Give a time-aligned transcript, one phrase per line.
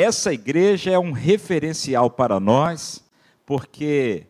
[0.00, 3.04] essa igreja é um referencial para nós,
[3.44, 4.26] porque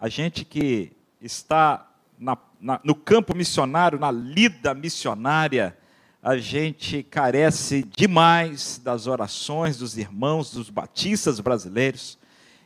[0.00, 5.76] a gente que está na, na, no campo missionário, na lida missionária,
[6.20, 12.18] a gente carece demais das orações dos irmãos, dos batistas brasileiros,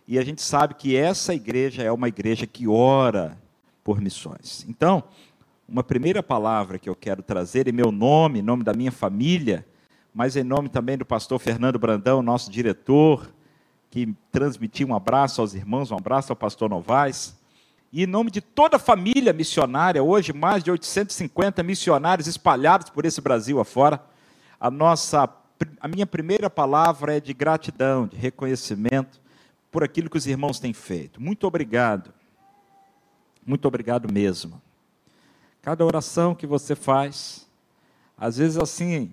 [0.09, 3.36] e a gente sabe que essa igreja é uma igreja que ora
[3.84, 4.64] por missões.
[4.66, 5.04] Então,
[5.68, 9.66] uma primeira palavra que eu quero trazer em meu nome, em nome da minha família,
[10.17, 13.30] mas em nome também do pastor Fernando Brandão, nosso diretor,
[13.91, 17.37] que transmitiu um abraço aos irmãos, um abraço ao pastor Novaes,
[17.93, 23.05] e em nome de toda a família missionária, hoje mais de 850 missionários espalhados por
[23.05, 24.02] esse Brasil afora,
[24.59, 25.29] a nossa
[25.79, 29.21] a minha primeira palavra é de gratidão, de reconhecimento
[29.71, 31.21] por aquilo que os irmãos têm feito.
[31.21, 32.10] Muito obrigado.
[33.45, 34.62] Muito obrigado mesmo.
[35.60, 37.46] Cada oração que você faz,
[38.16, 39.12] às vezes assim,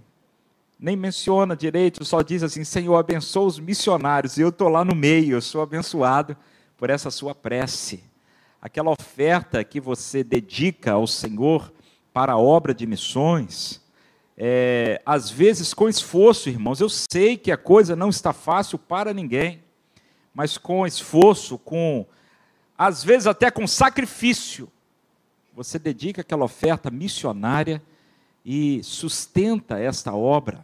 [0.79, 4.37] nem menciona direito, só diz assim: Senhor, abençoa os missionários.
[4.37, 6.35] E eu estou lá no meio, eu sou abençoado
[6.77, 8.03] por essa sua prece.
[8.61, 11.71] Aquela oferta que você dedica ao Senhor
[12.13, 13.81] para a obra de missões,
[14.37, 16.79] é, às vezes com esforço, irmãos.
[16.79, 19.63] Eu sei que a coisa não está fácil para ninguém,
[20.33, 22.05] mas com esforço, com
[22.77, 24.69] às vezes até com sacrifício,
[25.55, 27.81] você dedica aquela oferta missionária
[28.45, 30.61] e sustenta esta obra.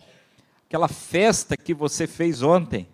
[0.68, 2.88] Aquela festa que você fez ontem,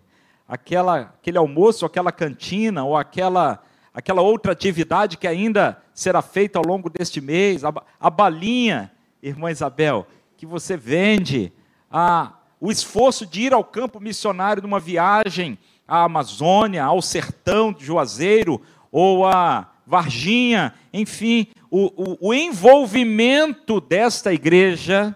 [0.48, 6.64] aquela, aquele almoço, aquela cantina, ou aquela, aquela outra atividade que ainda será feita ao
[6.64, 8.92] longo deste mês, a, a balinha,
[9.22, 11.52] irmã Isabel, que você vende,
[11.90, 17.84] a, o esforço de ir ao campo missionário numa viagem à Amazônia, ao sertão de
[17.84, 25.14] Juazeiro, ou a Varginha, enfim, o, o, o envolvimento desta igreja,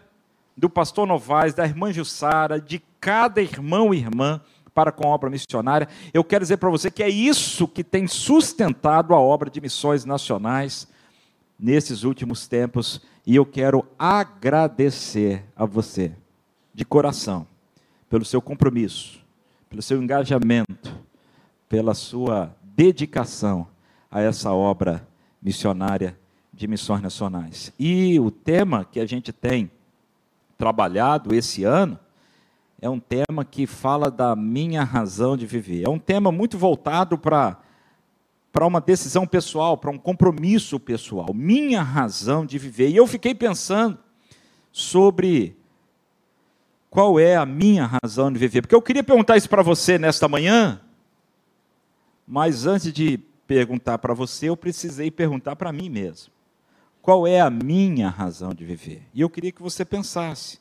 [0.57, 4.41] do pastor Novaes, da irmã Jussara, de cada irmão e irmã
[4.75, 5.89] para com a obra missionária.
[6.13, 10.05] Eu quero dizer para você que é isso que tem sustentado a obra de missões
[10.05, 10.87] nacionais
[11.59, 16.13] nesses últimos tempos, e eu quero agradecer a você,
[16.73, 17.47] de coração,
[18.09, 19.21] pelo seu compromisso,
[19.69, 20.95] pelo seu engajamento,
[21.69, 23.69] pela sua dedicação
[24.11, 25.07] a essa obra
[25.43, 26.19] missionária
[26.61, 27.73] de missões nacionais.
[27.79, 29.71] E o tema que a gente tem
[30.59, 31.99] trabalhado esse ano
[32.83, 35.85] é um tema que fala da minha razão de viver.
[35.85, 37.59] É um tema muito voltado para
[38.53, 42.89] para uma decisão pessoal, para um compromisso pessoal, minha razão de viver.
[42.89, 43.97] E eu fiquei pensando
[44.73, 45.57] sobre
[46.91, 50.27] qual é a minha razão de viver, porque eu queria perguntar isso para você nesta
[50.27, 50.81] manhã,
[52.27, 56.33] mas antes de perguntar para você, eu precisei perguntar para mim mesmo.
[57.11, 59.03] Qual é a minha razão de viver?
[59.13, 60.61] E eu queria que você pensasse: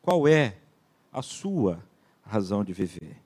[0.00, 0.54] qual é
[1.12, 1.84] a sua
[2.24, 3.16] razão de viver?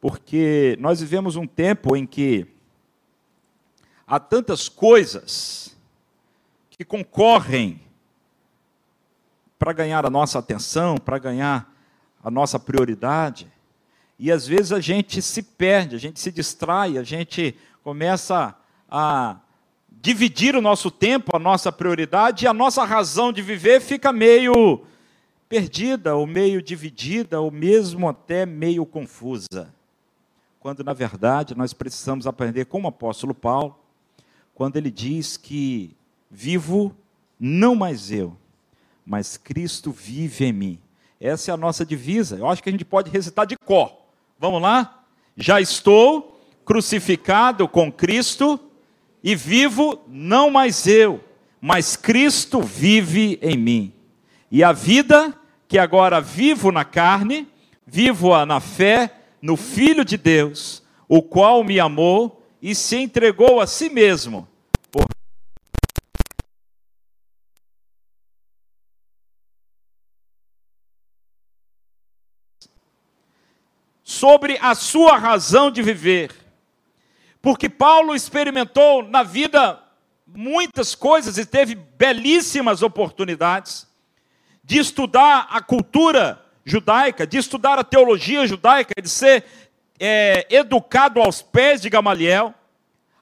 [0.00, 2.46] Porque nós vivemos um tempo em que
[4.06, 5.76] há tantas coisas
[6.70, 7.80] que concorrem
[9.58, 11.74] para ganhar a nossa atenção, para ganhar
[12.22, 13.52] a nossa prioridade.
[14.16, 18.56] E às vezes a gente se perde, a gente se distrai, a gente começa
[18.88, 19.40] a
[20.02, 24.82] dividir o nosso tempo, a nossa prioridade, e a nossa razão de viver fica meio
[25.48, 29.72] perdida, ou meio dividida, ou mesmo até meio confusa.
[30.58, 33.78] Quando, na verdade, nós precisamos aprender com o apóstolo Paulo,
[34.56, 35.94] quando ele diz que
[36.28, 36.96] vivo
[37.38, 38.36] não mais eu,
[39.06, 40.78] mas Cristo vive em mim.
[41.20, 42.36] Essa é a nossa divisa.
[42.36, 43.92] Eu acho que a gente pode recitar de cor.
[44.36, 45.04] Vamos lá?
[45.36, 48.58] Já estou crucificado com Cristo
[49.22, 51.22] e vivo não mais eu,
[51.60, 53.92] mas Cristo vive em mim.
[54.50, 55.34] E a vida
[55.68, 57.48] que agora vivo na carne,
[57.86, 63.66] vivo-a na fé no Filho de Deus, o qual me amou e se entregou a
[63.66, 64.48] si mesmo
[74.22, 76.41] sobre a sua razão de viver.
[77.42, 79.82] Porque Paulo experimentou na vida
[80.24, 83.86] muitas coisas e teve belíssimas oportunidades
[84.62, 89.44] de estudar a cultura judaica, de estudar a teologia judaica, de ser
[89.98, 92.54] é, educado aos pés de Gamaliel,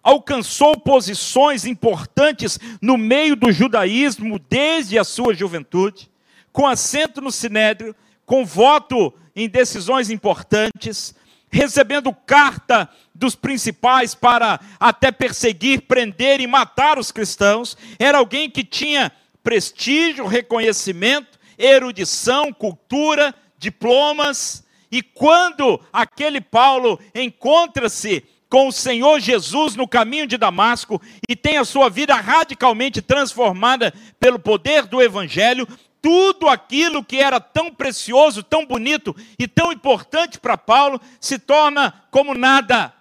[0.03, 6.11] alcançou posições importantes no meio do judaísmo desde a sua juventude,
[6.53, 7.97] com assento no sinédrio,
[8.27, 11.15] com voto em decisões importantes,
[11.51, 17.77] recebendo carta dos principais para até perseguir, prender e matar os cristãos.
[17.99, 19.13] Era alguém que tinha
[19.43, 29.87] prestígio, reconhecimento, erudição, cultura, diplomas E quando aquele Paulo encontra-se com o Senhor Jesus no
[29.87, 35.69] caminho de Damasco e tem a sua vida radicalmente transformada pelo poder do Evangelho,
[36.03, 41.93] tudo aquilo que era tão precioso, tão bonito e tão importante para Paulo se torna
[42.11, 42.93] como nada,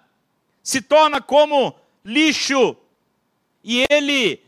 [0.62, 2.76] se torna como lixo.
[3.64, 4.42] E ele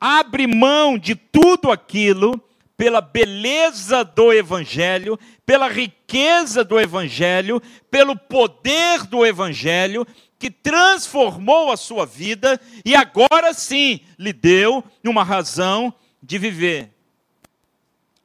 [0.00, 2.40] abre mão de tudo aquilo
[2.76, 10.06] pela beleza do Evangelho, pela riqueza do Evangelho, pelo poder do Evangelho,
[10.38, 16.90] que transformou a sua vida e agora sim lhe deu uma razão de viver.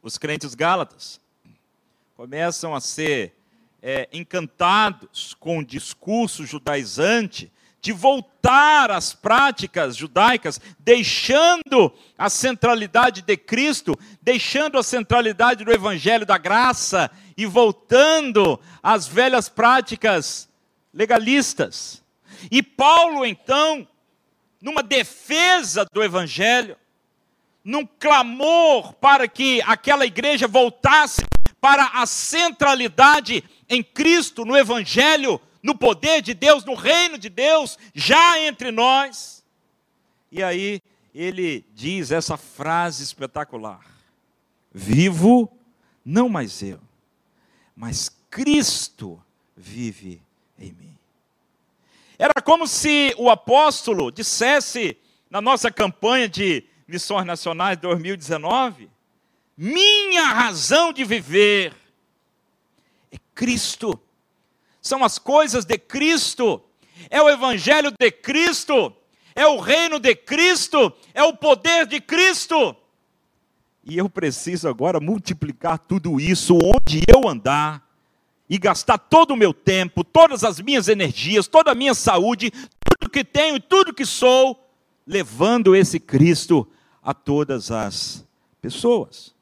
[0.08, 1.20] Os crentes gálatas
[2.16, 3.34] começam a ser
[3.82, 7.52] é, encantados com o discurso judaizante
[7.82, 16.26] de voltar às práticas judaicas, deixando a centralidade de Cristo, deixando a centralidade do Evangelho
[16.26, 20.48] da graça e voltando às velhas práticas
[20.94, 22.02] legalistas.
[22.50, 23.86] E Paulo, então,
[24.62, 26.78] numa defesa do Evangelho,
[27.68, 31.22] num clamor para que aquela igreja voltasse
[31.60, 37.78] para a centralidade em Cristo, no Evangelho, no poder de Deus, no reino de Deus,
[37.94, 39.44] já entre nós.
[40.32, 40.82] E aí
[41.14, 43.86] ele diz essa frase espetacular:
[44.74, 45.52] Vivo
[46.06, 46.80] não mais eu,
[47.76, 49.22] mas Cristo
[49.58, 50.22] vive
[50.58, 50.98] em mim.
[52.18, 54.96] Era como se o apóstolo dissesse
[55.30, 58.90] na nossa campanha de Missões Nacionais 2019:
[59.58, 61.74] Minha razão de viver
[63.12, 64.00] é Cristo.
[64.82, 66.64] São as coisas de Cristo,
[67.10, 68.94] é o Evangelho de Cristo,
[69.36, 72.74] é o reino de Cristo, é o poder de Cristo.
[73.84, 77.86] E eu preciso agora multiplicar tudo isso onde eu andar
[78.50, 83.12] e gastar todo o meu tempo, todas as minhas energias, toda a minha saúde, tudo
[83.12, 84.66] que tenho e tudo que sou,
[85.06, 86.66] levando esse Cristo
[87.08, 88.26] a todas as
[88.62, 89.34] pessoas.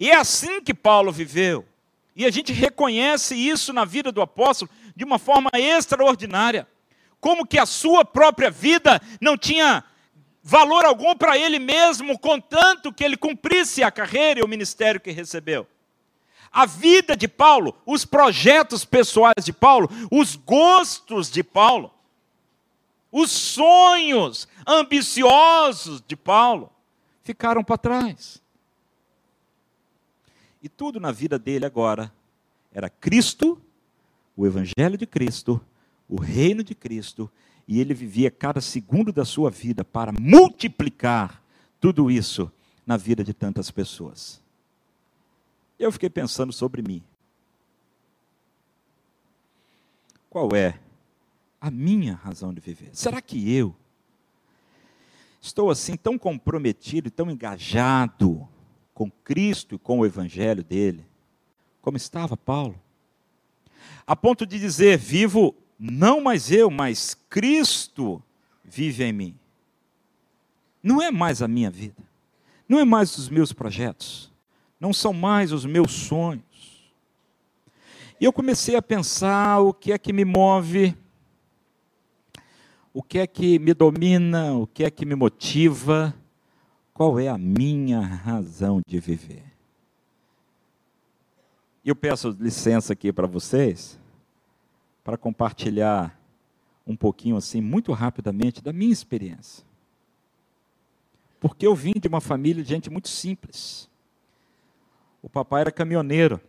[0.00, 1.62] E é assim que Paulo viveu.
[2.16, 6.66] E a gente reconhece isso na vida do apóstolo de uma forma extraordinária.
[7.20, 9.84] Como que a sua própria vida não tinha
[10.42, 15.10] valor algum para ele mesmo, contanto que ele cumprisse a carreira e o ministério que
[15.10, 15.66] recebeu.
[16.50, 21.92] A vida de Paulo, os projetos pessoais de Paulo, os gostos de Paulo,
[23.10, 26.70] os sonhos ambiciosos de Paulo
[27.22, 28.42] ficaram para trás.
[30.62, 32.12] E tudo na vida dele agora
[32.72, 33.60] era Cristo,
[34.36, 35.60] o Evangelho de Cristo,
[36.08, 37.30] o reino de Cristo,
[37.66, 41.42] e ele vivia cada segundo da sua vida para multiplicar
[41.80, 42.50] tudo isso
[42.86, 44.42] na vida de tantas pessoas.
[45.78, 47.02] Eu fiquei pensando sobre mim.
[50.28, 50.78] Qual é
[51.60, 52.90] a minha razão de viver?
[52.92, 53.74] Será que eu
[55.40, 58.48] estou assim tão comprometido tão engajado
[58.94, 61.06] com Cristo e com o evangelho dele,
[61.80, 62.80] como estava Paulo,
[64.06, 68.22] a ponto de dizer: Vivo não mais eu, mas Cristo
[68.64, 69.38] vive em mim.
[70.82, 72.02] Não é mais a minha vida,
[72.68, 74.32] não é mais os meus projetos,
[74.80, 76.42] não são mais os meus sonhos.
[78.20, 80.96] E eu comecei a pensar o que é que me move,
[82.92, 86.14] o que é que me domina, o que é que me motiva
[86.98, 89.44] qual é a minha razão de viver?
[91.84, 93.96] Eu peço licença aqui para vocês,
[95.04, 96.20] para compartilhar
[96.84, 99.64] um pouquinho assim, muito rapidamente, da minha experiência.
[101.38, 103.88] Porque eu vim de uma família de gente muito simples.
[105.22, 106.40] O papai era caminhoneiro.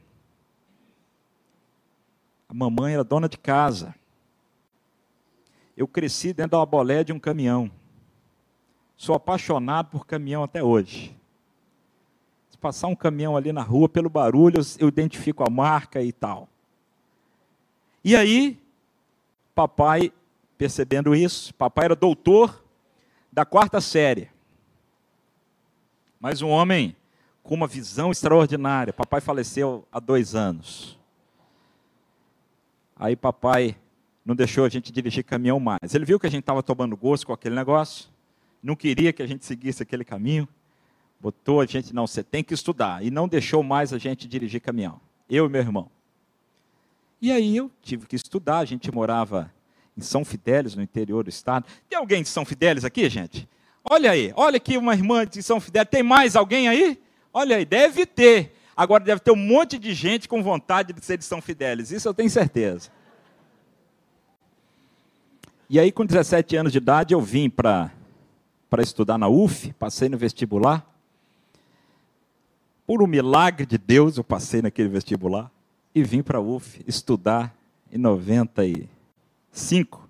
[2.48, 3.94] A mamãe era dona de casa.
[5.80, 7.72] Eu cresci dentro da bolé de um caminhão.
[8.98, 11.18] Sou apaixonado por caminhão até hoje.
[12.50, 16.50] Se passar um caminhão ali na rua, pelo barulho, eu identifico a marca e tal.
[18.04, 18.62] E aí,
[19.56, 20.12] papai,
[20.58, 22.62] percebendo isso, papai era doutor
[23.32, 24.30] da quarta série.
[26.20, 26.94] Mas um homem
[27.42, 28.92] com uma visão extraordinária.
[28.92, 31.00] Papai faleceu há dois anos.
[32.98, 33.78] Aí papai
[34.30, 35.94] não deixou a gente dirigir caminhão mais.
[35.94, 38.10] Ele viu que a gente estava tomando gosto com aquele negócio
[38.62, 40.48] não queria que a gente seguisse aquele caminho,
[41.20, 44.62] botou a gente, não, você tem que estudar, e não deixou mais a gente dirigir
[44.62, 45.90] caminhão, eu e meu irmão.
[47.22, 49.52] E aí eu tive que estudar, a gente morava
[49.98, 51.66] em São Fidélis, no interior do estado.
[51.90, 53.48] Tem alguém de São Fidélis aqui, gente?
[53.84, 55.90] Olha aí, olha aqui uma irmã de São Fidélis.
[55.90, 56.98] Tem mais alguém aí?
[57.34, 58.56] Olha aí, deve ter.
[58.76, 62.08] Agora deve ter um monte de gente com vontade de ser de São Fidélis, isso
[62.08, 62.90] eu tenho certeza.
[65.72, 67.92] E aí, com 17 anos de idade, eu vim para
[68.80, 70.84] estudar na UF, passei no vestibular.
[72.88, 75.52] Por um milagre de Deus, eu passei naquele vestibular
[75.94, 77.56] e vim para a UF estudar
[77.92, 80.10] em 95.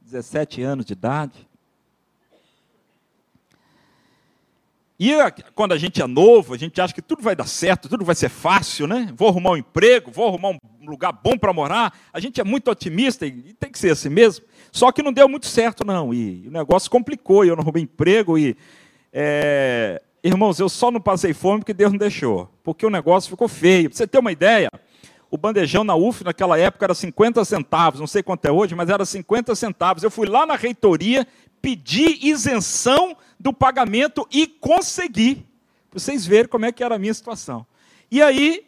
[0.00, 1.46] 17 anos de idade.
[4.98, 5.12] E
[5.54, 8.16] quando a gente é novo, a gente acha que tudo vai dar certo, tudo vai
[8.16, 9.12] ser fácil, né?
[9.14, 11.96] Vou arrumar um emprego, vou arrumar um lugar bom para morar.
[12.12, 14.44] A gente é muito otimista e tem que ser assim mesmo.
[14.76, 16.12] Só que não deu muito certo, não.
[16.12, 18.36] E o negócio complicou, e eu não arrumei emprego.
[18.36, 18.54] E,
[19.10, 20.02] é...
[20.22, 22.50] irmãos, eu só não passei fome porque Deus não deixou.
[22.62, 23.88] Porque o negócio ficou feio.
[23.88, 24.70] Para você ter uma ideia,
[25.30, 28.90] o bandejão na UF naquela época era 50 centavos, não sei quanto é hoje, mas
[28.90, 30.02] era 50 centavos.
[30.02, 31.26] Eu fui lá na reitoria,
[31.62, 35.36] pedi isenção do pagamento e consegui.
[35.90, 37.66] Para vocês verem como é que era a minha situação.
[38.10, 38.66] E aí,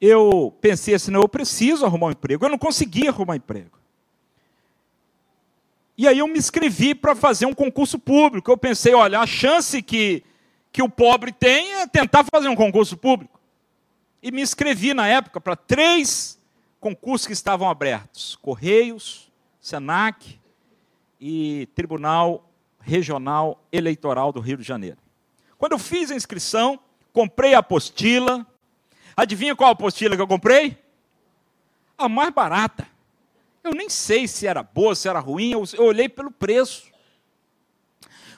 [0.00, 2.44] eu pensei assim, não, eu preciso arrumar um emprego.
[2.44, 3.76] Eu não conseguia arrumar um emprego.
[5.98, 8.50] E aí eu me inscrevi para fazer um concurso público.
[8.50, 10.22] Eu pensei, olha, a chance que,
[10.70, 13.40] que o pobre tem é tentar fazer um concurso público.
[14.22, 16.38] E me inscrevi na época para três
[16.80, 20.38] concursos que estavam abertos: Correios, Senac
[21.20, 22.46] e Tribunal
[22.80, 24.98] Regional Eleitoral do Rio de Janeiro.
[25.56, 26.78] Quando eu fiz a inscrição,
[27.12, 28.46] comprei a apostila.
[29.16, 30.76] Adivinha qual apostila que eu comprei?
[31.96, 32.86] A mais barata.
[33.66, 36.84] Eu nem sei se era boa, se era ruim, eu, eu olhei pelo preço.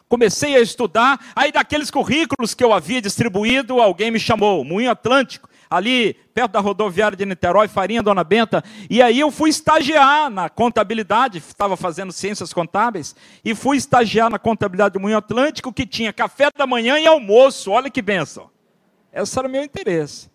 [0.09, 5.47] Comecei a estudar, aí daqueles currículos que eu havia distribuído, alguém me chamou, Moinho Atlântico,
[5.69, 10.49] ali perto da rodoviária de Niterói, Farinha Dona Benta, e aí eu fui estagiar na
[10.49, 16.11] contabilidade, estava fazendo ciências contábeis, e fui estagiar na contabilidade do Moinho Atlântico, que tinha
[16.11, 18.49] café da manhã e almoço, olha que benção.
[19.13, 20.31] Esse era o meu interesse.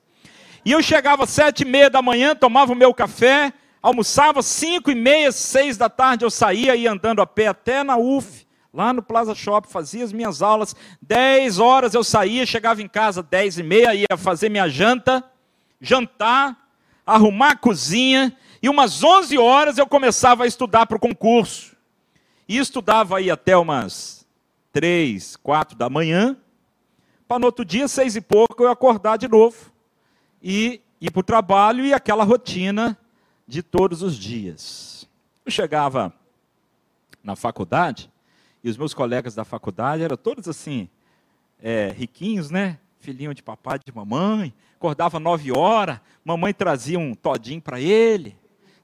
[0.64, 3.52] E eu chegava às sete e meia da manhã, tomava o meu café,
[3.84, 7.98] almoçava cinco e meia, seis da tarde, eu saía, ia andando a pé até na
[7.98, 10.74] UF, lá no Plaza Shop, fazia as minhas aulas.
[11.02, 15.22] Dez horas eu saía, chegava em casa dez e meia, ia fazer minha janta,
[15.82, 16.58] jantar,
[17.06, 21.76] arrumar a cozinha, e umas onze horas eu começava a estudar para o concurso.
[22.48, 24.26] E estudava aí até umas
[24.72, 26.38] três, quatro da manhã,
[27.28, 29.74] para no outro dia, seis e pouco, eu acordar de novo.
[30.42, 32.98] E ir para o trabalho e aquela rotina
[33.54, 35.08] de todos os dias.
[35.46, 36.12] Eu chegava
[37.24, 38.12] na faculdade,
[38.64, 40.90] e os meus colegas da faculdade eram todos assim,
[41.62, 42.80] é, riquinhos, né?
[43.00, 44.52] Filhinho de papai de mamãe.
[44.76, 48.36] Acordava nove horas, mamãe trazia um todinho para ele,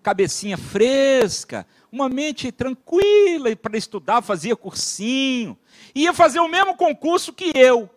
[0.04, 5.58] cabecinha fresca, uma mente tranquila para estudar, fazia cursinho.
[5.96, 7.90] Ia fazer o mesmo concurso que eu.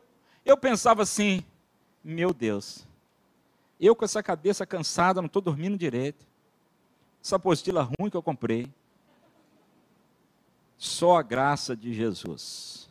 [0.43, 1.45] Eu pensava assim:
[2.03, 2.87] meu Deus,
[3.79, 6.32] eu com essa cabeça cansada, não estou dormindo direito.
[7.23, 8.69] Essa apostila ruim que eu comprei.
[10.77, 12.91] Só a graça de Jesus.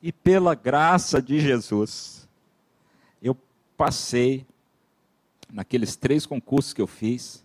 [0.00, 2.28] E pela graça de Jesus,
[3.20, 3.36] eu
[3.76, 4.46] passei
[5.52, 7.44] naqueles três concursos que eu fiz.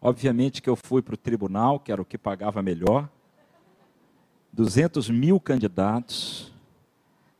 [0.00, 3.08] Obviamente que eu fui para o tribunal, que era o que pagava melhor.
[4.52, 6.52] 200 mil candidatos.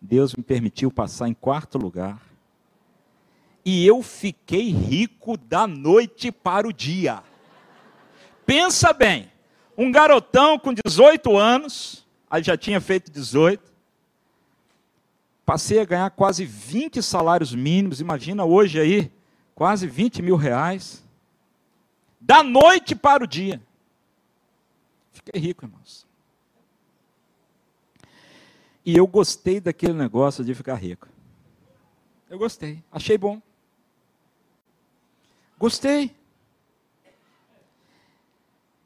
[0.00, 2.20] Deus me permitiu passar em quarto lugar.
[3.64, 7.22] E eu fiquei rico da noite para o dia.
[8.48, 9.30] Pensa bem,
[9.76, 13.62] um garotão com 18 anos, aí já tinha feito 18,
[15.44, 19.12] passei a ganhar quase 20 salários mínimos, imagina hoje aí,
[19.54, 21.04] quase 20 mil reais,
[22.18, 23.60] da noite para o dia.
[25.12, 26.06] Fiquei rico, irmãos.
[28.82, 31.06] E eu gostei daquele negócio de ficar rico.
[32.30, 33.42] Eu gostei, achei bom.
[35.58, 36.16] Gostei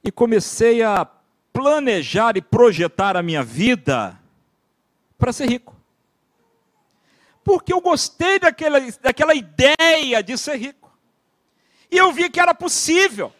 [0.05, 1.07] e comecei a
[1.53, 4.19] planejar e projetar a minha vida
[5.19, 5.77] para ser rico.
[7.45, 10.91] Porque eu gostei daquela, daquela ideia de ser rico.
[11.91, 13.33] E eu vi que era possível.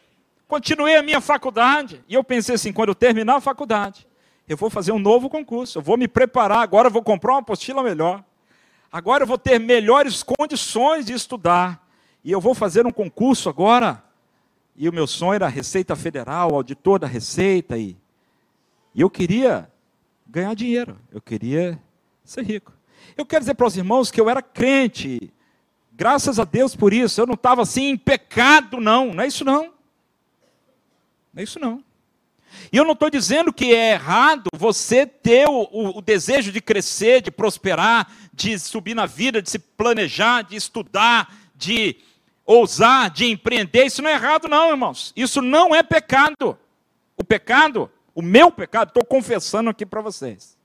[0.47, 2.05] Continuei a minha faculdade.
[2.09, 4.07] E eu pensei assim: quando eu terminar a faculdade,
[4.49, 5.79] eu vou fazer um novo concurso.
[5.79, 6.59] Eu vou me preparar.
[6.59, 8.23] Agora eu vou comprar uma apostila melhor.
[8.91, 11.83] Agora eu vou ter melhores condições de estudar.
[12.23, 14.05] E eu vou fazer um concurso agora
[14.77, 17.77] e o meu sonho era Receita Federal, auditor da Receita.
[17.77, 17.97] E,
[18.95, 19.71] e eu queria
[20.27, 21.79] ganhar dinheiro, eu queria
[22.25, 22.73] ser rico.
[23.17, 25.33] Eu quero dizer para os irmãos que eu era crente,
[25.93, 27.21] graças a Deus por isso.
[27.21, 29.13] Eu não estava assim em pecado, não.
[29.13, 29.65] Não é isso, não.
[31.33, 31.85] Não é isso, não.
[32.71, 36.61] E eu não estou dizendo que é errado você ter o, o, o, desejo de
[36.61, 41.97] crescer, de prosperar, de subir na vida, de se planejar, de estudar, de
[42.45, 43.87] ousar, de empreender.
[43.87, 45.13] Isso não é errado, não, irmãos.
[45.17, 46.59] Isso não é pecado.
[47.17, 50.57] O pecado, o meu pecado, estou confessando aqui para vocês.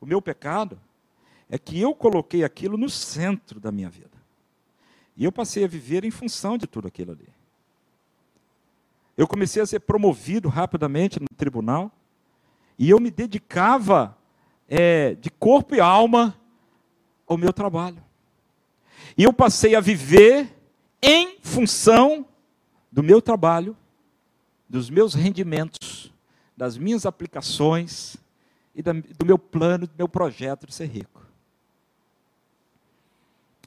[0.00, 0.78] O meu pecado
[1.48, 4.10] é que eu coloquei aquilo no centro da minha vida.
[5.16, 7.28] E eu passei a viver em função de tudo aquilo ali.
[9.16, 11.90] Eu comecei a ser promovido rapidamente no tribunal.
[12.76, 14.16] E eu me dedicava
[14.68, 16.36] é, de corpo e alma
[17.26, 18.02] ao meu trabalho.
[19.16, 20.53] E eu passei a viver
[21.06, 22.26] em função
[22.90, 23.76] do meu trabalho,
[24.66, 26.10] dos meus rendimentos,
[26.56, 28.16] das minhas aplicações
[28.74, 31.22] e do meu plano, do meu projeto de ser rico.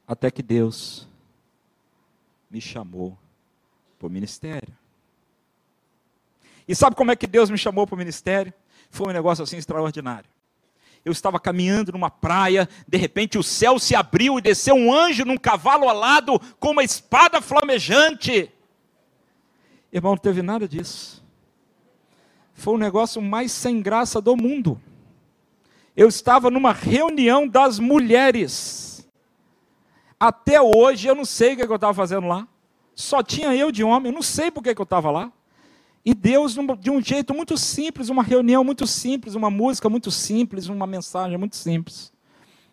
[0.07, 1.07] Até que Deus
[2.49, 3.15] me chamou
[3.99, 4.75] para o ministério.
[6.67, 8.51] E sabe como é que Deus me chamou para o ministério?
[8.89, 10.29] Foi um negócio assim extraordinário.
[11.07, 15.23] Eu estava caminhando numa praia, de repente o céu se abriu e desceu um anjo
[15.23, 18.51] num cavalo alado com uma espada flamejante.
[19.89, 21.25] Irmão, não teve nada disso.
[22.53, 24.81] Foi o negócio mais sem graça do mundo.
[25.95, 29.09] Eu estava numa reunião das mulheres.
[30.19, 32.45] Até hoje eu não sei o que eu estava fazendo lá.
[32.93, 35.31] Só tinha eu de homem, eu não sei por que eu estava lá.
[36.07, 40.67] E Deus, de um jeito muito simples, uma reunião muito simples, uma música muito simples,
[40.67, 42.13] uma mensagem muito simples.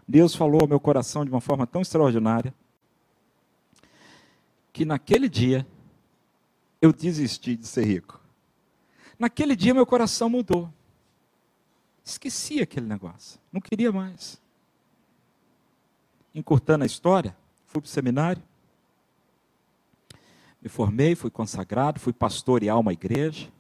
[0.07, 2.55] Deus falou ao meu coração de uma forma tão extraordinária,
[4.73, 5.67] que naquele dia
[6.81, 8.21] eu desisti de ser rico.
[9.19, 10.73] Naquele dia meu coração mudou.
[12.05, 14.41] Esqueci aquele negócio, não queria mais.
[16.33, 17.37] Encurtando a história,
[17.67, 18.43] fui para o seminário,
[20.65, 23.53] me formei, fui consagrado, fui pastorear uma igreja,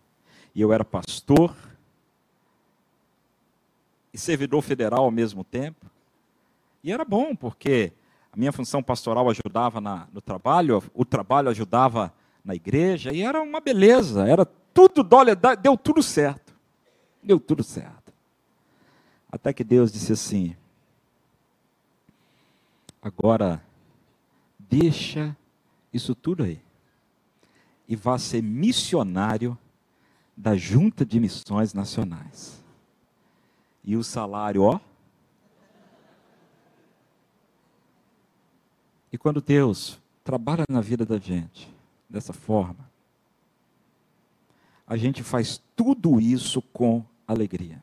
[0.54, 1.54] e eu era pastor
[4.10, 5.84] e servidor federal ao mesmo tempo.
[6.82, 7.92] E era bom, porque
[8.32, 12.10] a minha função pastoral ajudava na, no trabalho, o trabalho ajudava
[12.42, 16.54] na igreja, e era uma beleza, era tudo, olha, deu tudo certo.
[17.22, 18.14] Deu tudo certo.
[19.30, 20.56] Até que Deus disse assim:
[23.02, 23.62] agora,
[24.58, 25.36] deixa
[25.92, 26.64] isso tudo aí
[27.88, 29.56] e vá ser missionário
[30.36, 32.62] da Junta de Missões Nacionais.
[33.84, 34.80] E o salário, ó.
[39.12, 41.72] E quando Deus trabalha na vida da gente
[42.08, 42.90] dessa forma,
[44.86, 47.82] a gente faz tudo isso com alegria.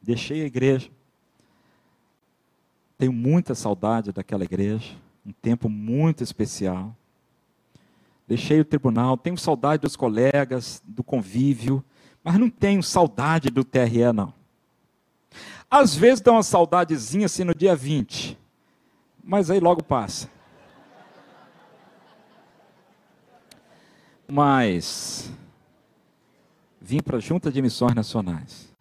[0.00, 0.90] Deixei a igreja,
[2.98, 6.96] tenho muita saudade daquela igreja, um tempo muito especial.
[8.26, 11.84] Deixei o tribunal, tenho saudade dos colegas, do convívio,
[12.22, 14.32] mas não tenho saudade do TRE, não.
[15.70, 18.38] Às vezes dá uma saudadezinha assim no dia 20,
[19.24, 20.30] mas aí logo passa.
[24.28, 25.32] Mas
[26.80, 28.72] vim para a Junta de Missões Nacionais.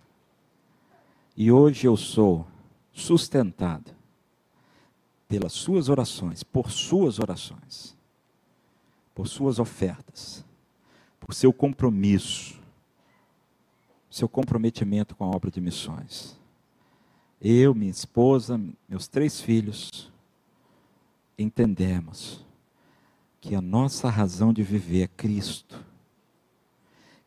[1.35, 2.45] E hoje eu sou
[2.91, 3.91] sustentado
[5.27, 7.99] pelas suas orações, por suas orações
[9.13, 10.45] por suas ofertas,
[11.19, 12.59] por seu compromisso,
[14.09, 16.37] seu comprometimento com a obra de missões.
[17.39, 20.11] Eu, minha esposa, meus três filhos,
[21.37, 22.45] entendemos
[23.39, 25.83] que a nossa razão de viver é Cristo,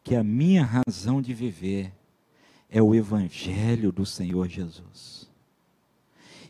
[0.03, 1.92] que a minha razão de viver
[2.68, 5.31] é o Evangelho do Senhor Jesus,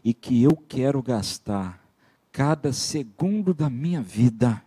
[0.03, 1.83] e que eu quero gastar
[2.33, 4.64] cada segundo da minha vida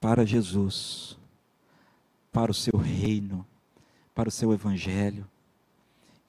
[0.00, 1.16] para Jesus,
[2.32, 3.46] para o seu reino,
[4.14, 5.26] para o seu evangelho,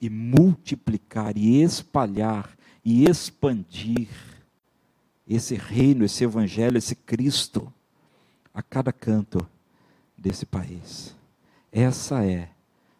[0.00, 4.08] e multiplicar e espalhar e expandir
[5.28, 7.72] esse reino, esse evangelho, esse Cristo
[8.52, 9.46] a cada canto
[10.16, 11.14] desse país.
[11.70, 12.50] Essa é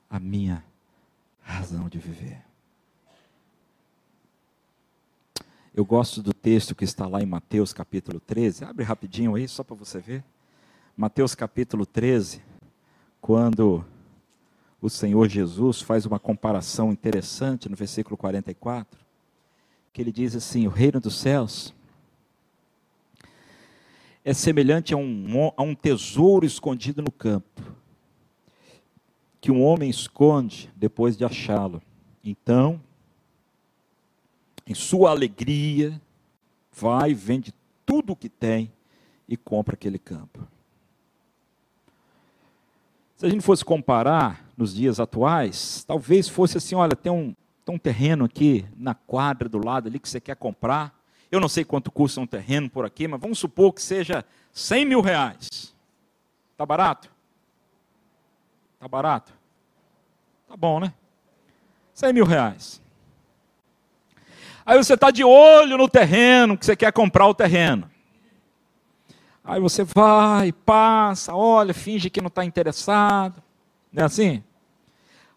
[0.08, 0.64] a minha
[1.40, 2.42] razão de viver.
[5.74, 8.64] Eu gosto do texto que está lá em Mateus capítulo 13.
[8.64, 10.24] Abre rapidinho aí, só para você ver.
[10.96, 12.42] Mateus capítulo 13,
[13.20, 13.84] quando
[14.80, 18.98] o Senhor Jesus faz uma comparação interessante no versículo 44,
[19.92, 21.74] que ele diz assim: O reino dos céus
[24.24, 27.62] é semelhante a um, a um tesouro escondido no campo,
[29.40, 31.80] que um homem esconde depois de achá-lo.
[32.22, 32.80] Então,
[34.66, 36.00] em sua alegria,
[36.72, 37.54] vai, vende
[37.86, 38.70] tudo o que tem
[39.28, 40.46] e compra aquele campo.
[43.20, 47.74] Se a gente fosse comparar nos dias atuais, talvez fosse assim: olha, tem um, tem
[47.74, 50.98] um terreno aqui na quadra do lado ali que você quer comprar.
[51.30, 54.86] Eu não sei quanto custa um terreno por aqui, mas vamos supor que seja 100
[54.86, 55.74] mil reais.
[56.52, 57.10] Está barato?
[58.76, 59.34] Está barato?
[60.48, 60.94] Tá bom, né?
[61.92, 62.80] 100 mil reais.
[64.64, 67.89] Aí você está de olho no terreno, que você quer comprar o terreno.
[69.42, 73.42] Aí você vai, passa, olha, finge que não está interessado.
[73.92, 74.44] Não é assim?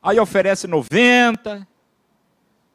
[0.02, 1.68] Aí oferece 90.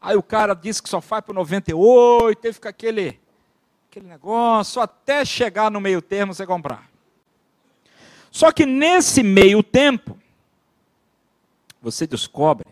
[0.00, 2.46] Aí o cara diz que só faz por 98.
[2.46, 3.20] Aí fica aquele,
[3.90, 6.88] aquele negócio, até chegar no meio termo você comprar.
[8.30, 10.18] Só que nesse meio tempo,
[11.80, 12.66] você descobre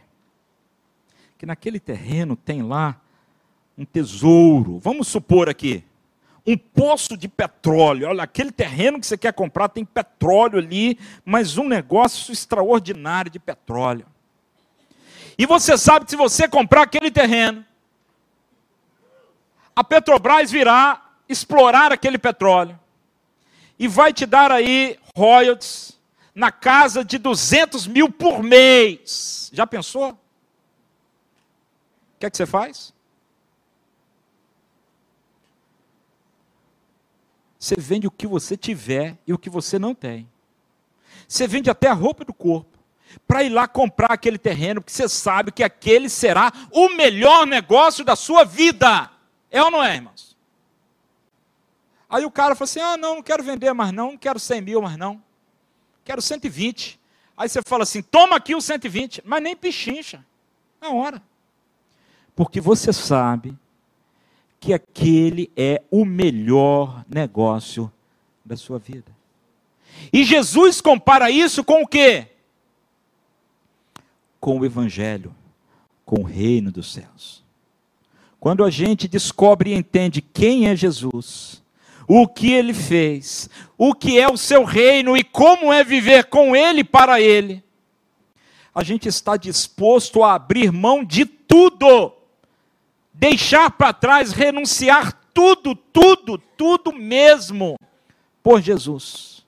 [1.38, 3.00] que naquele terreno tem lá
[3.76, 4.78] um tesouro.
[4.78, 5.84] Vamos supor aqui,
[6.46, 8.08] um poço de petróleo.
[8.08, 13.38] Olha, aquele terreno que você quer comprar tem petróleo ali, mas um negócio extraordinário de
[13.38, 14.06] petróleo.
[15.36, 17.64] E você sabe que se você comprar aquele terreno,
[19.74, 22.78] a Petrobras virá explorar aquele petróleo
[23.78, 25.98] e vai te dar aí royalties
[26.34, 29.50] na casa de 200 mil por mês.
[29.52, 30.12] Já pensou?
[30.12, 30.18] O
[32.18, 32.94] que é que você faz?
[37.66, 40.28] Você vende o que você tiver e o que você não tem.
[41.26, 42.78] Você vende até a roupa do corpo
[43.26, 48.04] para ir lá comprar aquele terreno, porque você sabe que aquele será o melhor negócio
[48.04, 49.10] da sua vida.
[49.50, 50.36] É ou não é, irmãos?
[52.08, 54.60] Aí o cara fala assim: ah, não, não quero vender mais não, não quero 100
[54.60, 55.20] mil mais não
[56.04, 57.00] quero 120.
[57.36, 60.24] Aí você fala assim: toma aqui o 120, mas nem pichincha,
[60.80, 61.20] na hora.
[62.36, 63.58] Porque você sabe
[64.66, 67.88] que aquele é o melhor negócio
[68.44, 69.14] da sua vida.
[70.12, 72.26] E Jesus compara isso com o quê?
[74.40, 75.32] Com o Evangelho,
[76.04, 77.44] com o reino dos céus.
[78.40, 81.62] Quando a gente descobre e entende quem é Jesus,
[82.08, 83.48] o que ele fez,
[83.78, 87.62] o que é o seu reino e como é viver com ele para ele,
[88.74, 92.15] a gente está disposto a abrir mão de tudo,
[93.18, 97.76] deixar para trás, renunciar tudo, tudo, tudo mesmo
[98.42, 99.44] por Jesus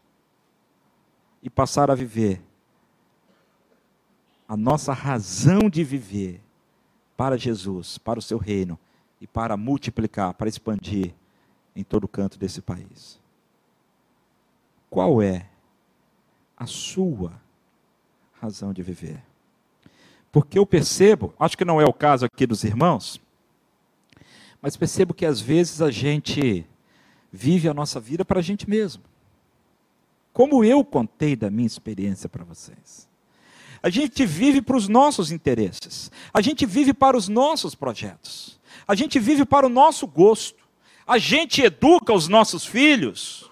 [1.43, 2.43] e passar a viver
[4.49, 6.41] a nossa razão de viver
[7.17, 8.79] para Jesus, para o seu reino
[9.21, 11.15] e para multiplicar, para expandir
[11.77, 13.21] em todo canto desse país.
[14.89, 15.47] Qual é
[16.57, 17.41] a sua
[18.41, 19.23] razão de viver?
[20.33, 23.21] Porque eu percebo, acho que não é o caso aqui dos irmãos,
[24.61, 26.67] mas percebo que às vezes a gente
[27.33, 29.03] vive a nossa vida para a gente mesmo.
[30.33, 33.09] Como eu contei da minha experiência para vocês.
[33.83, 36.11] A gente vive para os nossos interesses.
[36.33, 38.59] A gente vive para os nossos projetos.
[38.87, 40.67] A gente vive para o nosso gosto.
[41.07, 43.51] A gente educa os nossos filhos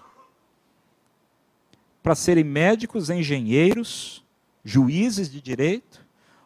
[2.03, 4.23] para serem médicos, engenheiros,
[4.63, 6.05] juízes de direito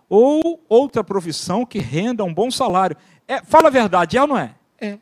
[0.10, 2.98] ou outra profissão que renda um bom salário.
[3.32, 4.54] É, fala a verdade, é ou não é?
[4.78, 5.00] É.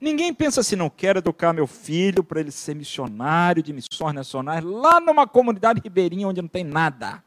[0.00, 4.64] Ninguém pensa assim, não quero educar meu filho para ele ser missionário de missões nacionais
[4.64, 7.22] lá numa comunidade ribeirinha onde não tem nada.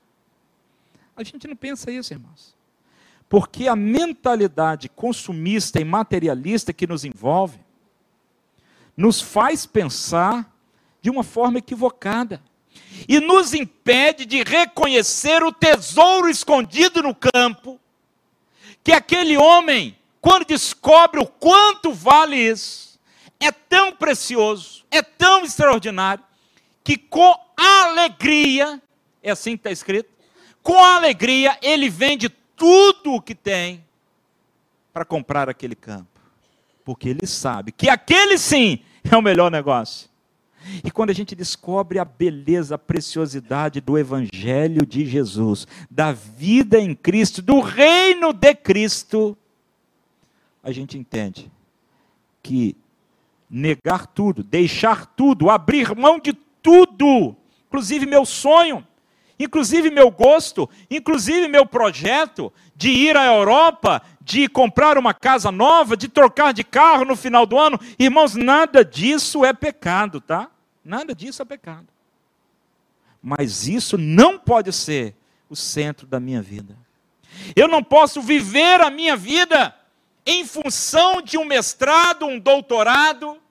[1.16, 2.56] A gente não pensa isso, irmãos.
[3.30, 7.60] Porque a mentalidade consumista e materialista que nos envolve
[8.98, 10.52] nos faz pensar
[11.04, 12.42] de uma forma equivocada
[13.08, 17.80] e nos impede de reconhecer o tesouro escondido no campo,
[18.84, 23.00] que aquele homem, quando descobre o quanto vale isso,
[23.40, 26.24] é tão precioso, é tão extraordinário,
[26.84, 28.82] que com alegria,
[29.24, 30.10] é assim que está escrito,
[30.62, 33.84] com alegria ele vende tudo o que tem
[34.92, 36.20] para comprar aquele campo,
[36.84, 38.80] porque ele sabe que aquele sim
[39.10, 40.10] é o melhor negócio.
[40.84, 46.78] E quando a gente descobre a beleza, a preciosidade do Evangelho de Jesus, da vida
[46.78, 49.38] em Cristo, do reino de Cristo,
[50.64, 51.52] a gente entende
[52.42, 52.76] que
[53.50, 57.36] negar tudo, deixar tudo, abrir mão de tudo,
[57.68, 58.86] inclusive meu sonho,
[59.40, 65.98] inclusive meu gosto, inclusive meu projeto de ir à Europa, de comprar uma casa nova,
[65.98, 67.80] de trocar de carro no final do ano.
[67.98, 70.52] Irmãos, nada disso é pecado, tá?
[70.84, 71.88] Nada disso é pecado.
[73.22, 75.16] Mas isso não pode ser
[75.50, 76.76] o centro da minha vida.
[77.56, 79.74] Eu não posso viver a minha vida
[80.30, 83.42] em função de um mestrado, um doutorado,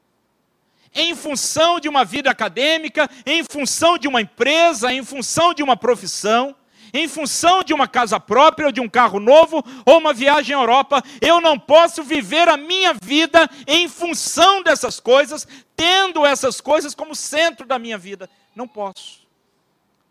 [0.95, 5.77] em função de uma vida acadêmica, em função de uma empresa, em função de uma
[5.77, 6.55] profissão,
[6.95, 10.61] em função de uma casa própria, ou de um carro novo, ou uma viagem à
[10.61, 11.03] Europa.
[11.21, 17.13] Eu não posso viver a minha vida em função dessas coisas, tendo essas coisas como
[17.13, 18.31] centro da minha vida.
[18.55, 19.27] Não posso.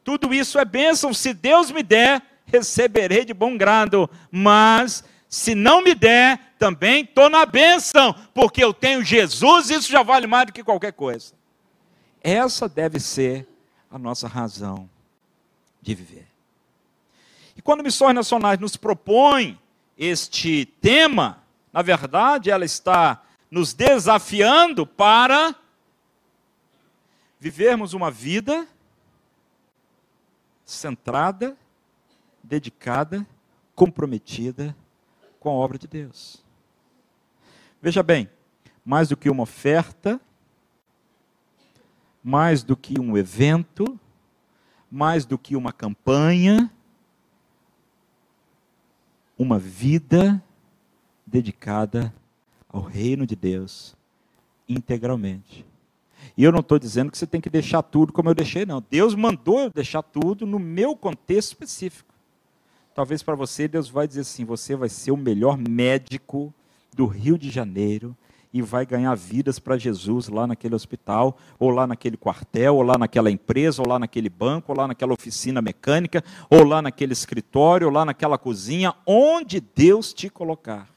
[0.03, 1.13] Tudo isso é bênção.
[1.13, 4.09] Se Deus me der, receberei de bom grado.
[4.29, 10.01] Mas se não me der, também estou na bênção, porque eu tenho Jesus, isso já
[10.01, 11.33] vale mais do que qualquer coisa.
[12.21, 13.47] Essa deve ser
[13.91, 14.89] a nossa razão
[15.81, 16.27] de viver.
[17.55, 19.59] E quando Missões Nacionais nos propõe
[19.97, 25.55] este tema, na verdade, ela está nos desafiando para
[27.39, 28.67] vivermos uma vida
[30.65, 31.57] centrada,
[32.43, 33.25] dedicada,
[33.75, 34.75] comprometida
[35.47, 36.43] com a obra de Deus.
[37.81, 38.29] Veja bem,
[38.83, 40.19] mais do que uma oferta,
[42.21, 43.97] mais do que um evento,
[44.91, 46.69] mais do que uma campanha,
[49.37, 50.43] uma vida
[51.25, 52.13] dedicada
[52.67, 53.95] ao reino de Deus
[54.67, 55.65] integralmente.
[56.35, 58.83] E eu não estou dizendo que você tem que deixar tudo como eu deixei, não.
[58.89, 62.06] Deus mandou eu deixar tudo no meu contexto específico.
[62.97, 66.51] Talvez para você, Deus vai dizer assim: você vai ser o melhor médico
[66.95, 68.17] do Rio de Janeiro
[68.51, 72.97] e vai ganhar vidas para Jesus lá naquele hospital, ou lá naquele quartel, ou lá
[72.97, 77.85] naquela empresa, ou lá naquele banco, ou lá naquela oficina mecânica, ou lá naquele escritório,
[77.85, 80.89] ou lá naquela cozinha, onde Deus te colocar.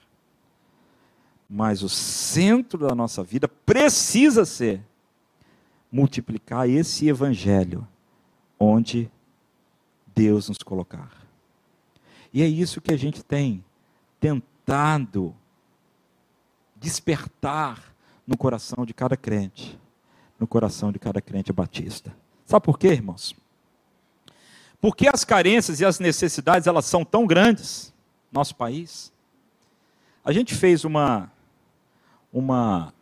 [1.50, 4.80] Mas o centro da nossa vida precisa ser
[5.92, 7.86] multiplicar esse evangelho
[8.58, 9.10] onde
[10.14, 11.19] Deus nos colocar.
[12.32, 13.64] E é isso que a gente tem
[14.20, 15.34] tentado
[16.76, 17.94] despertar
[18.26, 19.78] no coração de cada crente,
[20.38, 22.14] no coração de cada crente batista.
[22.46, 23.34] Sabe por quê, irmãos?
[24.80, 27.92] Porque as carências e as necessidades elas são tão grandes
[28.30, 29.12] no nosso país.
[30.24, 31.30] A gente fez uma
[32.32, 32.94] uma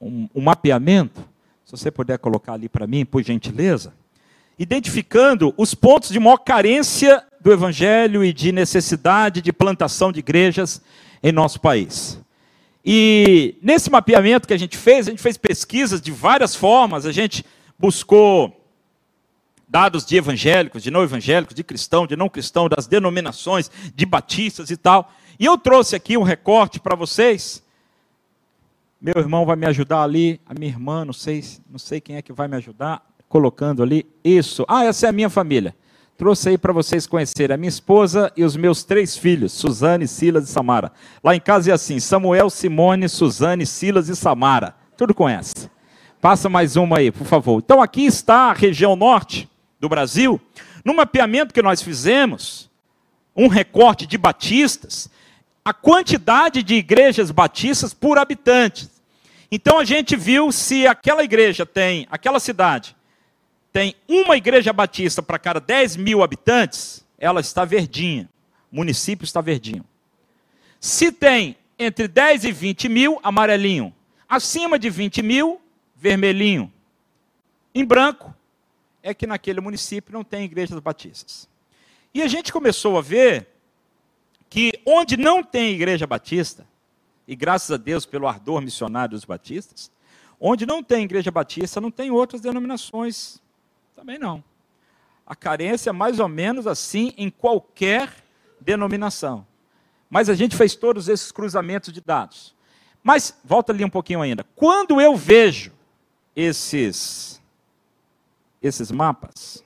[0.00, 1.20] um, um mapeamento,
[1.64, 3.94] se você puder colocar ali para mim, por gentileza,
[4.58, 10.82] identificando os pontos de maior carência do evangelho e de necessidade de plantação de igrejas
[11.22, 12.20] em nosso país.
[12.84, 17.12] E nesse mapeamento que a gente fez, a gente fez pesquisas de várias formas, a
[17.12, 17.44] gente
[17.78, 18.56] buscou
[19.68, 24.70] dados de evangélicos, de não evangélicos, de cristão, de não cristão, das denominações, de batistas
[24.70, 25.12] e tal.
[25.38, 27.62] E eu trouxe aqui um recorte para vocês.
[29.00, 32.22] Meu irmão vai me ajudar ali, a minha irmã, não sei, não sei quem é
[32.22, 34.64] que vai me ajudar, colocando ali isso.
[34.68, 35.74] Ah, essa é a minha família.
[36.20, 40.46] Trouxe aí para vocês conhecerem a minha esposa e os meus três filhos, Suzane, Silas
[40.46, 40.92] e Samara.
[41.24, 44.74] Lá em casa é assim: Samuel, Simone, Suzane, Silas e Samara.
[44.98, 45.70] Tudo conhece.
[46.20, 47.62] Passa mais uma aí, por favor.
[47.64, 49.48] Então aqui está a região norte
[49.80, 50.38] do Brasil,
[50.84, 52.68] no mapeamento que nós fizemos,
[53.34, 55.08] um recorte de batistas,
[55.64, 58.90] a quantidade de igrejas batistas por habitantes.
[59.50, 62.94] Então a gente viu se aquela igreja tem, aquela cidade,
[63.72, 68.28] tem uma igreja batista para cada 10 mil habitantes, ela está verdinha.
[68.70, 69.84] O município está verdinho.
[70.80, 73.94] Se tem entre 10 e 20 mil, amarelinho.
[74.28, 75.60] Acima de 20 mil,
[75.96, 76.72] vermelhinho.
[77.74, 78.34] Em branco,
[79.02, 81.48] é que naquele município não tem igrejas batistas.
[82.12, 83.48] E a gente começou a ver
[84.48, 86.66] que onde não tem igreja batista,
[87.26, 89.90] e graças a Deus pelo ardor missionário dos batistas,
[90.40, 93.40] onde não tem igreja batista, não tem outras denominações
[93.94, 94.42] também não.
[95.26, 98.12] A carência é mais ou menos assim em qualquer
[98.60, 99.46] denominação.
[100.08, 102.54] Mas a gente fez todos esses cruzamentos de dados.
[103.02, 104.44] Mas, volta ali um pouquinho ainda.
[104.56, 105.72] Quando eu vejo
[106.34, 107.40] esses,
[108.60, 109.64] esses mapas,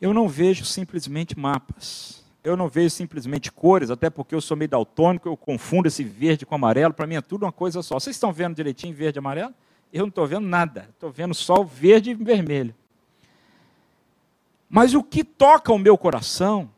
[0.00, 2.22] eu não vejo simplesmente mapas.
[2.42, 6.44] Eu não vejo simplesmente cores, até porque eu sou meio daltônico, eu confundo esse verde
[6.44, 7.98] com amarelo, para mim é tudo uma coisa só.
[7.98, 9.54] Vocês estão vendo direitinho verde e amarelo?
[9.92, 12.74] Eu não estou vendo nada, estou vendo só o verde e vermelho.
[14.68, 16.70] Mas o que toca o meu coração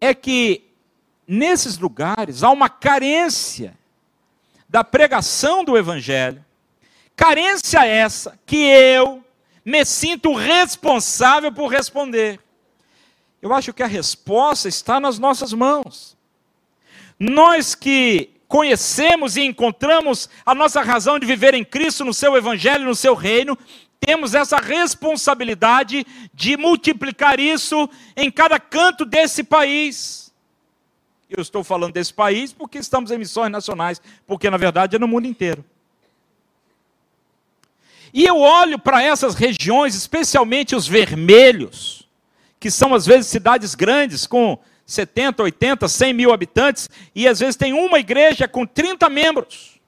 [0.00, 0.64] é que
[1.26, 3.76] nesses lugares há uma carência
[4.68, 6.42] da pregação do Evangelho,
[7.14, 9.22] carência essa que eu
[9.64, 12.40] me sinto responsável por responder.
[13.40, 16.16] Eu acho que a resposta está nas nossas mãos.
[17.18, 22.84] Nós que conhecemos e encontramos a nossa razão de viver em Cristo, no seu Evangelho,
[22.84, 23.56] no seu reino,
[23.98, 30.34] temos essa responsabilidade de multiplicar isso em cada canto desse país.
[31.30, 35.08] Eu estou falando desse país porque estamos em missões nacionais, porque na verdade é no
[35.08, 35.64] mundo inteiro.
[38.12, 42.06] E eu olho para essas regiões, especialmente os vermelhos,
[42.60, 47.56] que são às vezes cidades grandes, com 70, 80, 100 mil habitantes, e às vezes
[47.56, 49.80] tem uma igreja com 30 membros.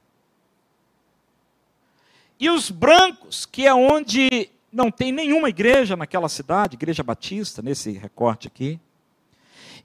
[2.38, 7.92] E os brancos, que é onde não tem nenhuma igreja naquela cidade, igreja batista, nesse
[7.92, 8.80] recorte aqui.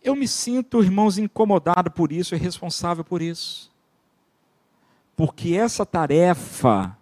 [0.04, 3.72] Eu me sinto, irmãos, incomodado por isso e responsável por isso.
[5.16, 6.98] Porque essa tarefa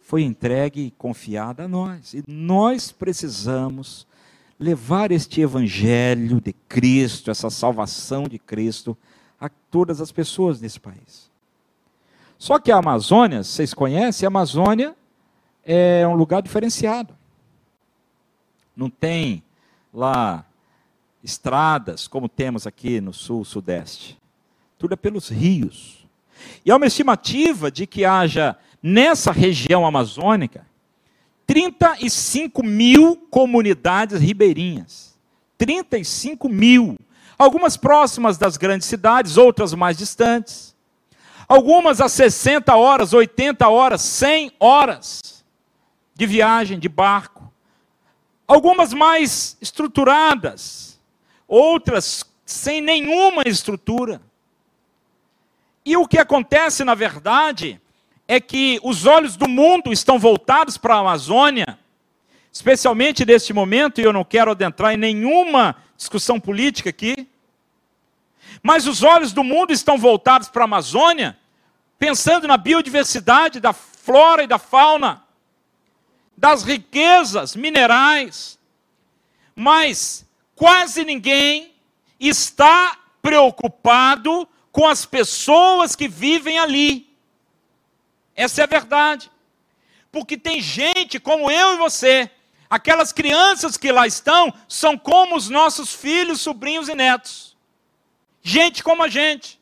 [0.00, 2.14] foi entregue e confiada a nós.
[2.14, 4.06] E nós precisamos
[4.58, 8.96] levar este evangelho de Cristo, essa salvação de Cristo,
[9.40, 11.30] a todas as pessoas nesse país.
[12.36, 14.96] Só que a Amazônia, vocês conhecem, a Amazônia
[15.64, 17.16] é um lugar diferenciado.
[18.76, 19.42] Não tem
[19.92, 20.44] lá
[21.22, 24.18] estradas como temos aqui no sul, sudeste.
[24.78, 26.06] Tudo é pelos rios.
[26.64, 30.67] E há uma estimativa de que haja nessa região amazônica
[31.48, 35.18] 35 mil comunidades ribeirinhas.
[35.56, 36.98] 35 mil.
[37.38, 40.76] Algumas próximas das grandes cidades, outras mais distantes.
[41.48, 45.42] Algumas a 60 horas, 80 horas, 100 horas
[46.14, 47.50] de viagem de barco.
[48.46, 51.00] Algumas mais estruturadas,
[51.46, 54.20] outras sem nenhuma estrutura.
[55.82, 57.80] E o que acontece, na verdade,
[58.30, 61.78] é que os olhos do mundo estão voltados para a Amazônia,
[62.52, 67.26] especialmente neste momento, e eu não quero adentrar em nenhuma discussão política aqui,
[68.62, 71.38] mas os olhos do mundo estão voltados para a Amazônia,
[71.98, 75.24] pensando na biodiversidade da flora e da fauna,
[76.36, 78.58] das riquezas minerais,
[79.56, 81.74] mas quase ninguém
[82.20, 87.07] está preocupado com as pessoas que vivem ali.
[88.38, 89.30] Essa é a verdade.
[90.12, 92.30] Porque tem gente como eu e você,
[92.70, 97.56] aquelas crianças que lá estão, são como os nossos filhos, sobrinhos e netos.
[98.40, 99.60] Gente como a gente,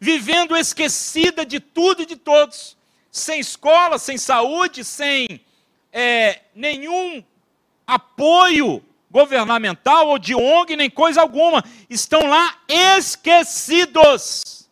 [0.00, 2.76] vivendo esquecida de tudo e de todos,
[3.12, 5.40] sem escola, sem saúde, sem
[5.92, 7.22] é, nenhum
[7.86, 11.64] apoio governamental ou de ONG, nem coisa alguma.
[11.88, 12.58] Estão lá
[12.98, 14.68] esquecidos.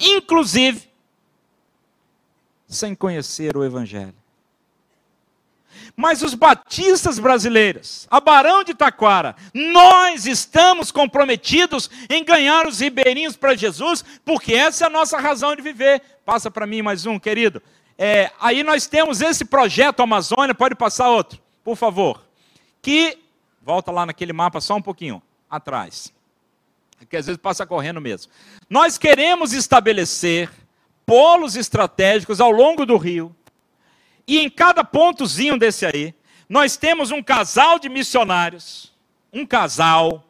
[0.00, 0.87] Inclusive,
[2.68, 4.14] sem conhecer o Evangelho.
[5.96, 13.36] Mas os batistas brasileiros, a Barão de Taquara, nós estamos comprometidos em ganhar os ribeirinhos
[13.36, 16.02] para Jesus, porque essa é a nossa razão de viver.
[16.24, 17.62] Passa para mim mais um, querido.
[17.96, 22.22] É, aí nós temos esse projeto Amazônia, pode passar outro, por favor.
[22.80, 23.18] Que,
[23.62, 26.12] volta lá naquele mapa só um pouquinho, atrás.
[27.08, 28.30] Que às vezes passa correndo mesmo.
[28.68, 30.50] Nós queremos estabelecer
[31.08, 33.34] polos estratégicos ao longo do rio.
[34.26, 36.14] E em cada pontozinho desse aí,
[36.46, 38.92] nós temos um casal de missionários,
[39.32, 40.22] um casal,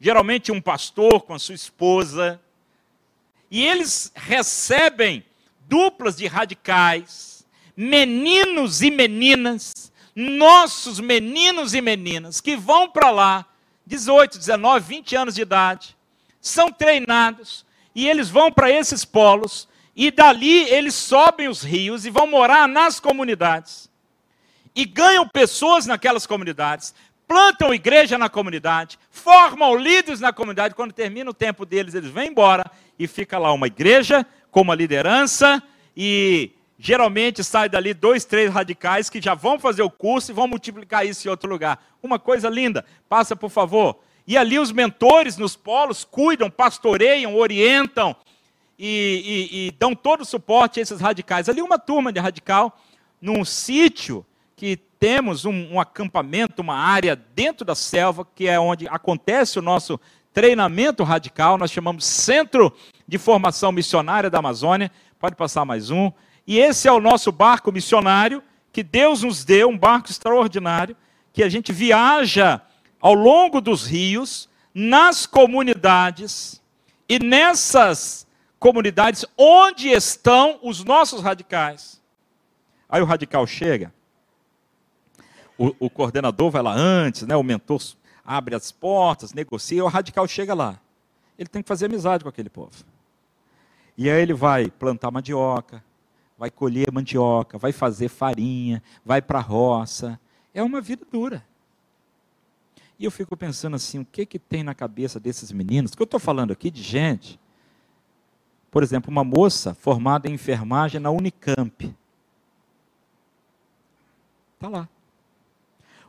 [0.00, 2.40] geralmente um pastor com a sua esposa,
[3.48, 5.24] e eles recebem
[5.68, 13.46] duplas de radicais, meninos e meninas, nossos meninos e meninas, que vão para lá,
[13.86, 15.96] 18, 19, 20 anos de idade,
[16.40, 22.10] são treinados, e eles vão para esses polos, e dali eles sobem os rios e
[22.10, 23.90] vão morar nas comunidades.
[24.74, 26.94] E ganham pessoas naquelas comunidades,
[27.26, 30.74] plantam igreja na comunidade, formam líderes na comunidade.
[30.74, 34.74] Quando termina o tempo deles, eles vêm embora e fica lá uma igreja com uma
[34.74, 35.62] liderança
[35.96, 40.46] e geralmente sai dali dois, três radicais que já vão fazer o curso e vão
[40.46, 41.82] multiplicar isso em outro lugar.
[42.02, 43.98] Uma coisa linda, passa por favor.
[44.26, 48.14] E ali os mentores nos polos cuidam, pastoreiam, orientam,
[48.78, 51.48] e, e, e dão todo o suporte a esses radicais.
[51.48, 52.78] Ali uma turma de radical,
[53.20, 58.88] num sítio que temos um, um, acampamento, uma área dentro da selva, que é onde
[58.88, 60.00] acontece o nosso
[60.32, 62.72] treinamento radical, nós chamamos Centro
[63.06, 64.90] de Formação Missionária da Amazônia.
[65.18, 66.12] Pode passar mais um.
[66.46, 70.96] E esse é o nosso barco missionário, que Deus nos deu, um barco extraordinário,
[71.32, 72.60] que a gente viaja
[73.00, 76.62] ao longo dos rios, nas comunidades,
[77.08, 78.25] e nessas
[78.58, 82.00] comunidades onde estão os nossos radicais.
[82.88, 83.92] Aí o radical chega,
[85.58, 87.82] o, o, coordenador vai lá antes, né, o mentor
[88.24, 90.78] abre as portas, negocia, o radical chega lá.
[91.38, 92.84] Ele tem que fazer amizade com aquele povo.
[93.96, 95.82] E aí ele vai plantar mandioca,
[96.38, 100.20] vai colher mandioca, vai fazer farinha, vai para a roça.
[100.52, 101.44] É uma vida dura.
[102.98, 105.94] E eu fico pensando assim, o que que tem na cabeça desses meninos?
[105.94, 107.38] Que eu estou falando aqui de gente,
[108.76, 111.96] por exemplo, uma moça formada em enfermagem na Unicamp.
[114.54, 114.86] Está lá.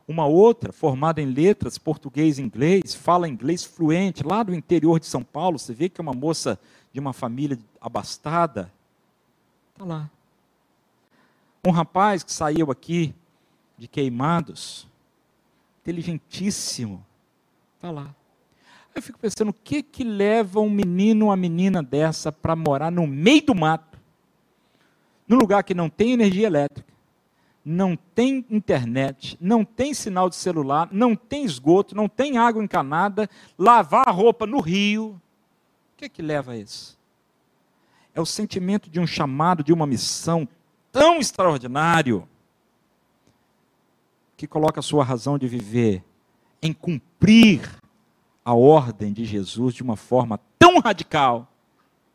[0.05, 5.05] Uma outra, formada em letras, português e inglês, fala inglês fluente, lá do interior de
[5.05, 6.59] São Paulo, você vê que é uma moça
[6.91, 8.70] de uma família abastada.
[9.72, 10.09] Está lá.
[11.65, 13.15] Um rapaz que saiu aqui
[13.78, 14.86] de queimados,
[15.84, 17.01] inteligentíssimo,
[17.78, 18.13] está lá.
[18.98, 22.91] Eu fico pensando, o que que leva um menino ou uma menina dessa para morar
[22.91, 24.00] no meio do mato,
[25.28, 26.91] num lugar que não tem energia elétrica,
[27.64, 33.30] não tem internet, não tem sinal de celular, não tem esgoto, não tem água encanada,
[33.56, 35.10] lavar a roupa no rio.
[35.93, 36.98] O que que leva a isso?
[38.16, 40.48] É o sentimento de um chamado, de uma missão
[40.91, 42.28] tão extraordinário
[44.36, 46.04] que coloca a sua razão de viver
[46.64, 47.62] em cumprir
[48.48, 51.52] a ordem de Jesus de uma forma tão radical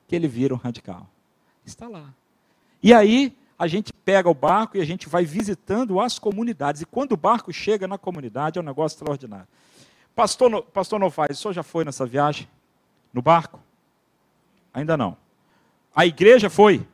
[0.08, 1.06] que ele vira um radical.
[1.62, 2.08] Está lá.
[2.82, 6.80] E aí, a gente pega o barco e a gente vai visitando as comunidades.
[6.80, 9.46] E quando o barco chega na comunidade, é um negócio extraordinário.
[10.16, 12.48] Pastor, Pastor Novaes, o senhor já foi nessa viagem?
[13.12, 13.60] No barco?
[14.72, 15.18] Ainda não.
[15.94, 16.88] A igreja foi?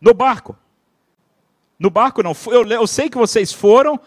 [0.00, 0.58] No barco?
[1.78, 2.32] No barco não.
[2.48, 4.00] Eu, eu sei que vocês foram.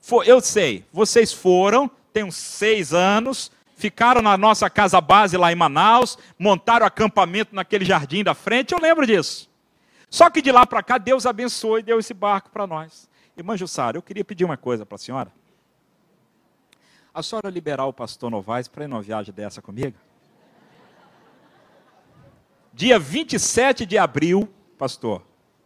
[0.00, 0.84] For, eu sei.
[0.92, 6.86] Vocês foram, tem uns seis anos, ficaram na nossa casa base lá em Manaus, montaram
[6.86, 8.72] acampamento naquele jardim da frente.
[8.72, 9.50] Eu lembro disso.
[10.08, 13.06] Só que de lá para cá, Deus abençoou e deu esse barco para nós.
[13.36, 15.30] Irmã Jussara, eu queria pedir uma coisa para a senhora.
[17.12, 19.98] A senhora liberar o pastor Novaes para ir numa viagem dessa comigo?
[22.72, 24.48] Dia 27 de abril,
[24.78, 25.20] pastor,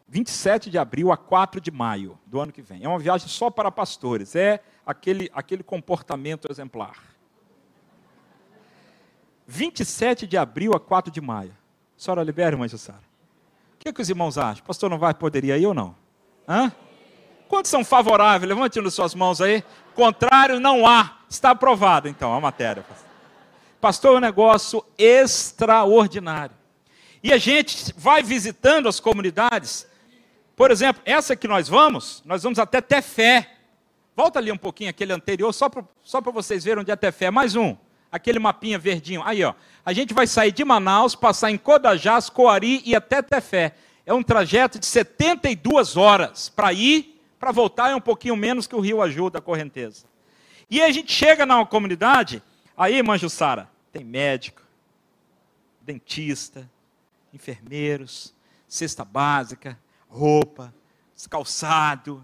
[0.08, 2.82] 27 de abril a 4 de maio do ano que vem.
[2.82, 6.96] É uma viagem só para pastores, é aquele, aquele comportamento exemplar.
[9.46, 11.56] 27 de abril a 4 de maio.
[11.96, 13.02] Senhora libera, irmã Jussara?
[13.74, 14.64] O que, é que os irmãos acham?
[14.64, 15.94] Pastor, não vai, poderia ir ou não?
[16.48, 16.72] Hã?
[17.48, 18.48] Quantos são favoráveis?
[18.48, 19.64] Levante as suas mãos aí.
[19.94, 21.18] Contrário, não há.
[21.28, 22.84] Está aprovado, então, a matéria.
[23.80, 26.54] Pastor, é um negócio extraordinário.
[27.22, 29.86] E a gente vai visitando as comunidades.
[30.54, 33.56] Por exemplo, essa que nós vamos, nós vamos até Tefé.
[34.20, 37.30] Volta ali um pouquinho, aquele anterior, só para só vocês verem onde é Tefé.
[37.30, 37.74] Mais um
[38.12, 39.22] aquele mapinha verdinho.
[39.24, 39.54] Aí, ó.
[39.82, 43.74] A gente vai sair de Manaus, passar em Codajás, Coari e até Tefé.
[44.04, 48.76] É um trajeto de 72 horas para ir, para voltar é um pouquinho menos que
[48.76, 50.04] o rio ajuda a correnteza.
[50.68, 52.42] E a gente chega na comunidade,
[52.76, 54.60] aí, Manjussara, tem médico,
[55.80, 56.70] dentista,
[57.32, 58.34] enfermeiros,
[58.68, 59.78] cesta básica,
[60.10, 60.74] roupa,
[61.30, 62.22] calçado,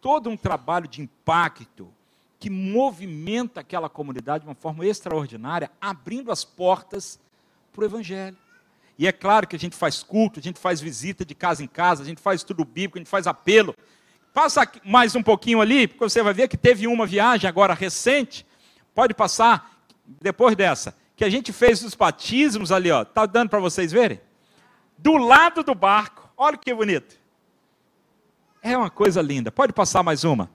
[0.00, 1.92] todo um trabalho de impacto
[2.38, 7.20] que movimenta aquela comunidade de uma forma extraordinária, abrindo as portas
[7.72, 8.36] para o Evangelho.
[8.98, 11.66] E é claro que a gente faz culto, a gente faz visita de casa em
[11.66, 13.74] casa, a gente faz tudo bíblico, a gente faz apelo.
[14.32, 18.46] Passa mais um pouquinho ali, porque você vai ver que teve uma viagem agora recente,
[18.94, 19.78] pode passar
[20.20, 23.04] depois dessa, que a gente fez os batismos ali, ó.
[23.04, 24.20] Tá dando para vocês verem?
[24.96, 26.28] Do lado do barco.
[26.36, 27.16] Olha que bonito.
[28.62, 29.50] É uma coisa linda.
[29.50, 30.50] Pode passar mais uma.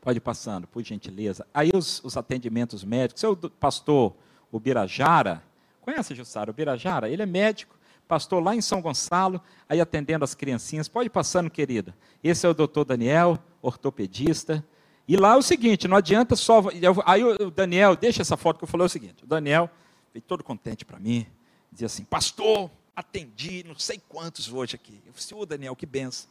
[0.00, 1.46] Pode passando, por gentileza.
[1.52, 3.20] Aí os, os atendimentos médicos.
[3.20, 4.14] Seu pastor
[4.50, 5.42] Ubirajara,
[5.80, 7.08] conhece Jussara Ubirajara?
[7.08, 7.76] Ele é médico,
[8.08, 10.88] pastor lá em São Gonçalo, aí atendendo as criancinhas.
[10.88, 11.94] Pode passando, querida.
[12.24, 14.64] Esse é o doutor Daniel, ortopedista.
[15.06, 16.62] E lá é o seguinte, não adianta só...
[17.04, 19.68] Aí o Daniel, deixa essa foto que eu falei é o seguinte, o Daniel
[20.12, 21.26] veio todo contente para mim,
[21.70, 25.00] dizia assim, pastor, atendi não sei quantos hoje aqui.
[25.06, 26.30] Eu disse, ô Daniel, que benção.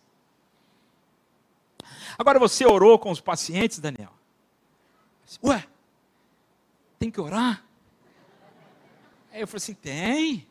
[2.18, 4.14] Agora você orou com os pacientes, Daniel?
[5.44, 5.66] Ué,
[7.00, 7.64] tem que orar?
[9.32, 10.48] Aí eu falei assim: tem.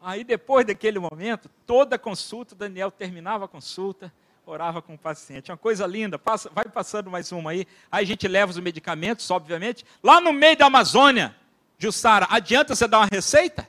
[0.00, 4.12] Aí depois daquele momento, toda consulta, Daniel terminava a consulta,
[4.44, 5.50] orava com o paciente.
[5.50, 7.66] Uma coisa linda, passa, vai passando mais uma aí.
[7.90, 9.84] Aí a gente leva os medicamentos, obviamente.
[10.02, 11.36] Lá no meio da Amazônia,
[11.78, 13.68] Jussara, adianta você dar uma receita?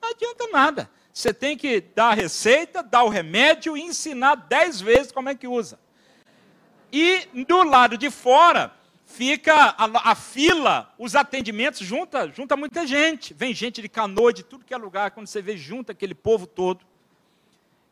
[0.00, 0.90] Não adianta nada.
[1.14, 5.34] Você tem que dar a receita, dar o remédio e ensinar dez vezes como é
[5.36, 5.78] que usa.
[6.92, 8.72] E do lado de fora
[9.06, 13.32] fica a, a, fila, os atendimentos, junta, junta muita gente.
[13.32, 16.48] Vem gente de canoa, de tudo que é lugar, quando você vê junta aquele povo
[16.48, 16.84] todo.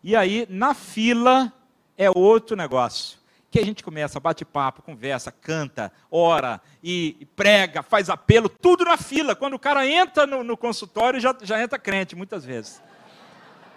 [0.02, 1.52] E aí, na fila,
[1.96, 3.20] é outro negócio.
[3.52, 8.96] Que a gente começa, bate papo, conversa, canta, ora e, prega, faz apelo, tudo na
[8.96, 9.36] fila.
[9.36, 12.82] Quando o cara entra no, no consultório, já, já entra crente, muitas vezes.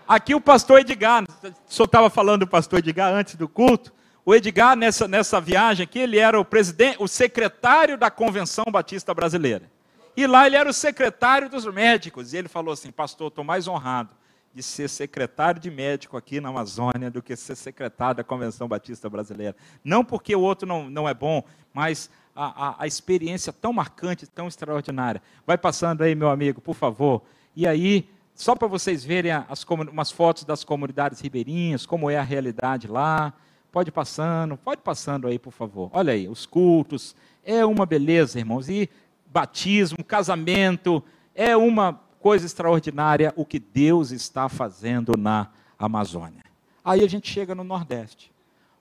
[0.07, 1.23] Aqui o pastor Edgar,
[1.67, 3.91] senhor estava falando do pastor Edgar antes do culto,
[4.25, 9.13] o Edgar, nessa, nessa viagem aqui, ele era o presidente, o secretário da Convenção Batista
[9.13, 9.69] Brasileira.
[10.17, 12.33] E lá ele era o secretário dos médicos.
[12.33, 14.15] E ele falou assim: Pastor, estou mais honrado
[14.51, 19.07] de ser secretário de médico aqui na Amazônia do que ser secretário da Convenção Batista
[19.09, 19.55] Brasileira.
[19.83, 24.25] Não porque o outro não, não é bom, mas a, a, a experiência tão marcante,
[24.25, 25.21] tão extraordinária.
[25.45, 27.21] Vai passando aí, meu amigo, por favor.
[27.55, 32.21] E aí, só para vocês verem as, umas fotos das comunidades ribeirinhas, como é a
[32.21, 33.33] realidade lá.
[33.71, 35.89] Pode passando, pode passando aí, por favor.
[35.93, 37.15] Olha aí, os cultos.
[37.45, 38.67] É uma beleza, irmãos.
[38.67, 38.89] E
[39.27, 41.01] batismo, casamento,
[41.33, 46.43] é uma coisa extraordinária o que Deus está fazendo na Amazônia.
[46.83, 48.31] Aí a gente chega no Nordeste.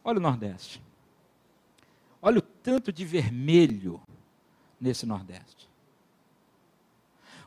[0.03, 0.83] Olha o Nordeste.
[2.21, 4.01] Olha o tanto de vermelho
[4.81, 5.69] nesse Nordeste.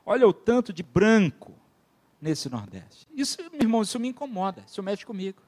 [0.06, 1.54] Olha o tanto de branco
[2.22, 3.08] nesse Nordeste.
[3.14, 5.42] Isso, meu irmão, isso me incomoda, isso mexe comigo.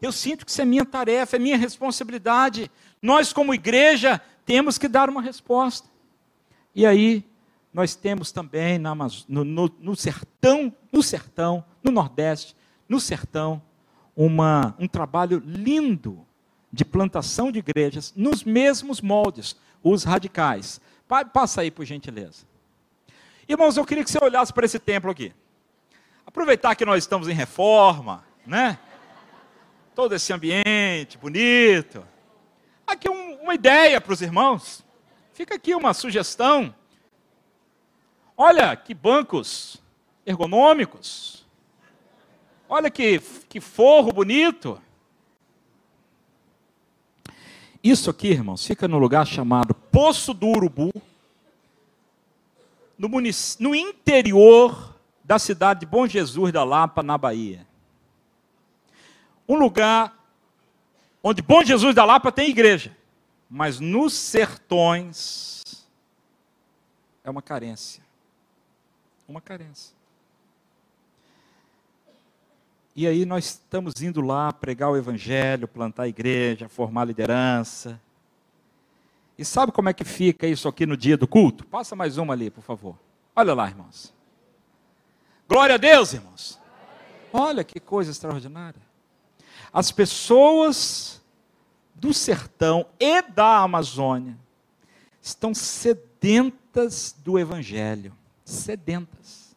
[0.00, 2.70] Eu sinto que isso é minha tarefa, é minha responsabilidade.
[3.00, 5.88] Nós, como igreja, temos que dar uma resposta.
[6.74, 7.24] E aí,
[7.72, 12.54] nós temos também no, no, no, sertão, no sertão, no Nordeste,
[12.88, 13.62] no sertão,
[14.14, 16.26] uma, um trabalho lindo
[16.72, 20.80] de plantação de igrejas nos mesmos moldes, os radicais.
[21.32, 22.46] Passa aí, por gentileza.
[23.48, 25.32] Irmãos, eu queria que você olhasse para esse templo aqui.
[26.26, 28.78] Aproveitar que nós estamos em reforma, né?
[29.96, 32.06] todo esse ambiente bonito.
[32.86, 34.84] Aqui um, uma ideia para os irmãos.
[35.32, 36.74] Fica aqui uma sugestão.
[38.36, 39.82] Olha que bancos
[40.26, 41.46] ergonômicos.
[42.68, 43.18] Olha que,
[43.48, 44.78] que forro bonito.
[47.82, 50.92] Isso aqui, irmãos, fica no lugar chamado Poço do Urubu,
[52.98, 57.66] no, no interior da cidade de Bom Jesus da Lapa, na Bahia
[59.48, 60.12] um lugar
[61.22, 62.96] onde Bom Jesus da Lapa tem igreja,
[63.48, 65.62] mas nos sertões
[67.22, 68.02] é uma carência.
[69.28, 69.94] Uma carência.
[72.94, 78.00] E aí nós estamos indo lá pregar o evangelho, plantar a igreja, formar liderança.
[79.38, 81.66] E sabe como é que fica isso aqui no dia do culto?
[81.66, 82.98] Passa mais uma ali, por favor.
[83.34, 84.14] Olha lá, irmãos.
[85.48, 86.58] Glória a Deus, irmãos.
[87.32, 88.80] Olha que coisa extraordinária.
[89.72, 91.22] As pessoas
[91.94, 94.38] do sertão e da Amazônia
[95.20, 98.12] estão sedentas do Evangelho.
[98.44, 99.54] Sedentas.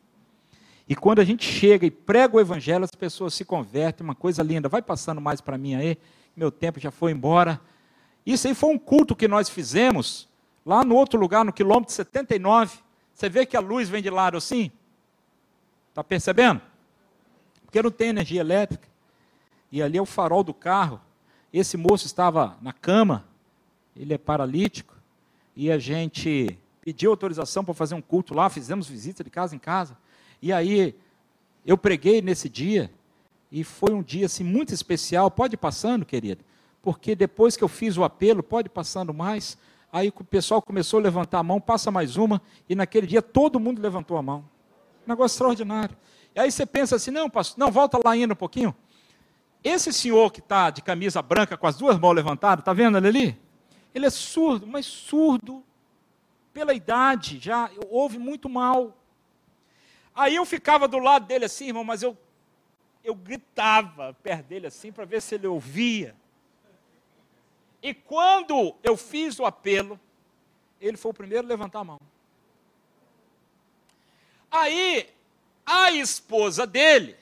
[0.87, 4.41] E quando a gente chega e prega o Evangelho, as pessoas se convertem, uma coisa
[4.41, 4.67] linda.
[4.67, 5.97] Vai passando mais para mim aí,
[6.35, 7.61] meu tempo já foi embora.
[8.29, 10.29] Isso aí foi um culto que nós fizemos
[10.63, 12.77] lá no outro lugar, no quilômetro 79.
[13.11, 14.71] Você vê que a luz vem de lado assim?
[15.89, 16.61] Está percebendo?
[17.65, 18.87] Porque não tem energia elétrica
[19.71, 21.01] e ali é o farol do carro.
[21.51, 23.25] Esse moço estava na cama,
[23.95, 24.95] ele é paralítico,
[25.55, 29.59] e a gente pediu autorização para fazer um culto lá, fizemos visita de casa em
[29.59, 29.97] casa.
[30.39, 30.95] E aí
[31.65, 32.91] eu preguei nesse dia,
[33.51, 35.31] e foi um dia assim muito especial.
[35.31, 36.45] Pode ir passando, querido,
[36.81, 39.57] porque depois que eu fiz o apelo, pode passando mais.
[39.91, 43.59] Aí o pessoal começou a levantar a mão, passa mais uma, e naquele dia todo
[43.59, 44.45] mundo levantou a mão.
[45.05, 45.97] Negócio extraordinário.
[46.35, 48.75] E aí você pensa assim, não, pastor, não, volta lá ainda um pouquinho.
[49.63, 53.07] Esse senhor que está de camisa branca com as duas mãos levantadas, está vendo ele
[53.07, 53.41] ali?
[53.93, 55.63] Ele é surdo, mas surdo
[56.53, 58.95] pela idade, já ouve muito mal.
[60.15, 62.17] Aí eu ficava do lado dele assim, irmão, mas eu,
[63.03, 66.15] eu gritava perto dele assim para ver se ele ouvia.
[67.81, 69.99] E quando eu fiz o apelo,
[70.81, 71.99] ele foi o primeiro a levantar a mão.
[74.51, 75.09] Aí,
[75.65, 77.15] a esposa dele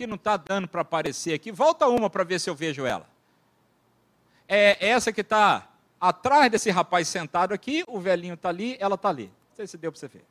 [0.00, 1.52] que não está dando para aparecer aqui.
[1.52, 3.06] Volta uma para ver se eu vejo ela.
[4.48, 5.68] É essa que está
[6.00, 9.26] atrás desse rapaz sentado aqui, o velhinho está ali, ela está ali.
[9.26, 10.24] Não sei se deu para você ver.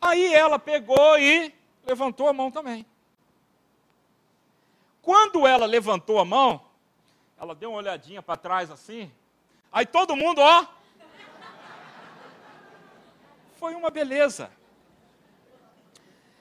[0.00, 1.54] Aí ela pegou e
[1.86, 2.84] levantou a mão também.
[5.00, 6.62] Quando ela levantou a mão,
[7.38, 9.10] ela deu uma olhadinha para trás assim.
[9.72, 10.66] Aí todo mundo, ó.
[13.56, 14.50] Foi uma beleza.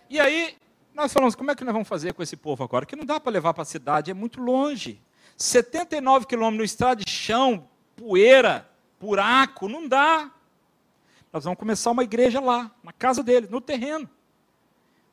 [0.09, 0.57] E aí
[0.93, 2.85] nós falamos, como é que nós vamos fazer com esse povo agora?
[2.85, 5.01] Que não dá para levar para a cidade, é muito longe.
[5.35, 8.69] 79 quilômetros estrada de chão, poeira,
[8.99, 10.31] buraco, não dá.
[11.31, 14.07] Nós vamos começar uma igreja lá, na casa dele, no terreno.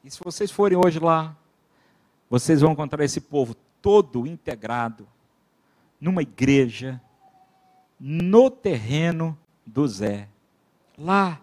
[0.04, 1.34] E se vocês forem hoje lá,
[2.28, 5.08] vocês vão encontrar esse povo todo integrado
[6.01, 7.01] numa igreja
[7.98, 10.28] no terreno do Zé.
[10.96, 11.40] Lá.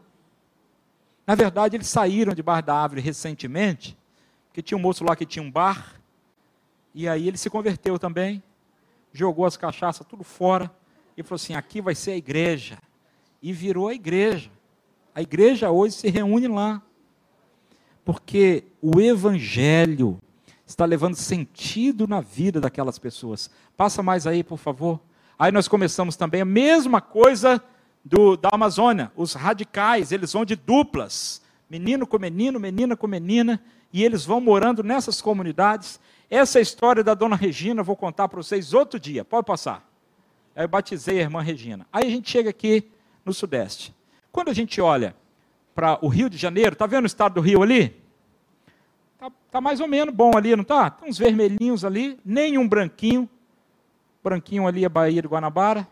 [1.26, 3.97] Na verdade, eles saíram debaixo da árvore recentemente
[4.58, 6.01] que tinha um moço lá que tinha um bar,
[6.91, 8.41] E aí ele se converteu também,
[9.14, 10.72] jogou as cachaças tudo fora
[11.16, 12.80] e falou assim: aqui vai ser a igreja.
[13.39, 14.49] E virou a igreja.
[15.14, 16.82] A igreja hoje se reúne lá.
[18.03, 20.20] Porque o evangelho
[20.68, 23.49] está levando sentido na vida daquelas pessoas.
[23.78, 24.99] Passa mais aí, por favor.
[25.39, 27.63] Aí nós começamos também a mesma coisa
[28.03, 29.11] do, da Amazônia.
[29.15, 31.41] Os radicais, eles vão de duplas.
[31.70, 33.63] Menino com menino, menina com menina.
[33.93, 36.01] E eles vão morando nessas comunidades.
[36.30, 39.24] Essa é história da dona Regina, vou contar para vocês outro dia.
[39.24, 39.88] Pode passar.
[40.53, 41.88] Eu batizei a irmã Regina.
[41.93, 42.91] Aí a gente chega aqui
[43.24, 43.95] no Sudeste.
[44.32, 45.15] Quando a gente olha
[45.74, 47.95] para o Rio de Janeiro, está vendo o estado do Rio ali?
[49.18, 50.91] Está tá mais ou menos bom ali, não está?
[50.91, 53.28] Tem uns vermelhinhos ali, nenhum branquinho.
[54.24, 55.88] Branquinho ali é Bahia de Guanabara.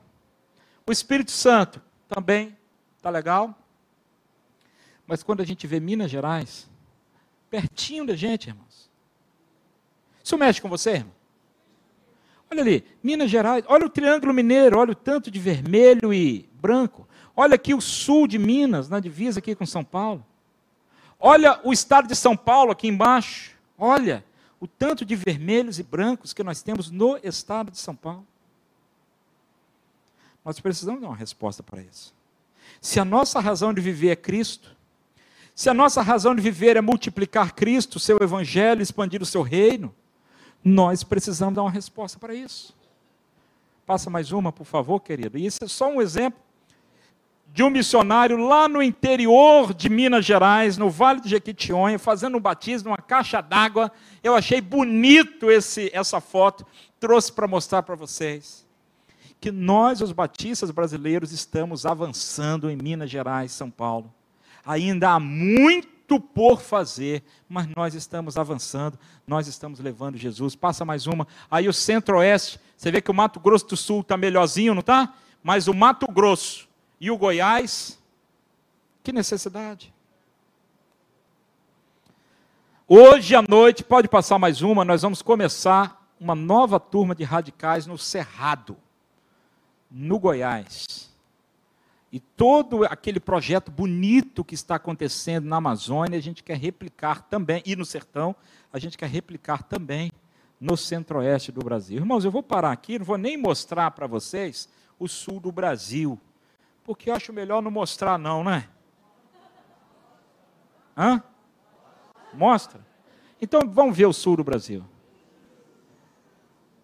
[0.85, 2.55] O Espírito Santo também
[2.95, 3.57] está legal.
[5.07, 6.69] Mas quando a gente vê Minas Gerais,
[7.49, 8.91] pertinho da gente, irmãos.
[10.23, 11.13] Isso mexe com você, irmão?
[12.51, 17.07] Olha ali, Minas Gerais, olha o Triângulo Mineiro, olha o tanto de vermelho e branco.
[17.35, 20.23] Olha aqui o sul de Minas, na divisa aqui com São Paulo.
[21.19, 23.55] Olha o estado de São Paulo aqui embaixo.
[23.77, 24.23] Olha
[24.59, 28.25] o tanto de vermelhos e brancos que nós temos no estado de São Paulo.
[30.43, 32.13] Nós precisamos dar uma resposta para isso.
[32.79, 34.75] Se a nossa razão de viver é Cristo,
[35.55, 39.93] se a nossa razão de viver é multiplicar Cristo, seu evangelho, expandir o seu reino,
[40.63, 42.75] nós precisamos dar uma resposta para isso.
[43.85, 45.37] Passa mais uma, por favor, querido.
[45.37, 46.39] E isso é só um exemplo
[47.55, 52.41] de um missionário lá no interior de Minas Gerais, no Vale de Jequitinhonha, fazendo um
[52.41, 53.89] batismo numa caixa d'água.
[54.21, 56.65] Eu achei bonito esse, essa foto,
[56.99, 58.67] trouxe para mostrar para vocês.
[59.39, 64.13] Que nós, os batistas brasileiros, estamos avançando em Minas Gerais, São Paulo.
[64.65, 70.57] Ainda há muito por fazer, mas nós estamos avançando, nós estamos levando Jesus.
[70.57, 71.25] Passa mais uma.
[71.49, 75.13] Aí o centro-oeste, você vê que o Mato Grosso do Sul está melhorzinho, não está?
[75.41, 76.67] Mas o Mato Grosso,
[76.99, 77.99] e o Goiás,
[79.03, 79.93] que necessidade.
[82.87, 87.87] Hoje à noite, pode passar mais uma, nós vamos começar uma nova turma de radicais
[87.87, 88.77] no Cerrado,
[89.89, 91.13] no Goiás.
[92.11, 97.61] E todo aquele projeto bonito que está acontecendo na Amazônia, a gente quer replicar também,
[97.65, 98.35] e no sertão,
[98.71, 100.11] a gente quer replicar também
[100.59, 101.97] no centro-oeste do Brasil.
[101.97, 106.19] Irmãos, eu vou parar aqui, não vou nem mostrar para vocês o sul do Brasil
[106.85, 108.69] porque acho melhor não mostrar, não, né?
[110.95, 111.21] Hã?
[112.31, 112.85] Mostra?
[113.41, 114.85] Então vamos ver o sul do Brasil.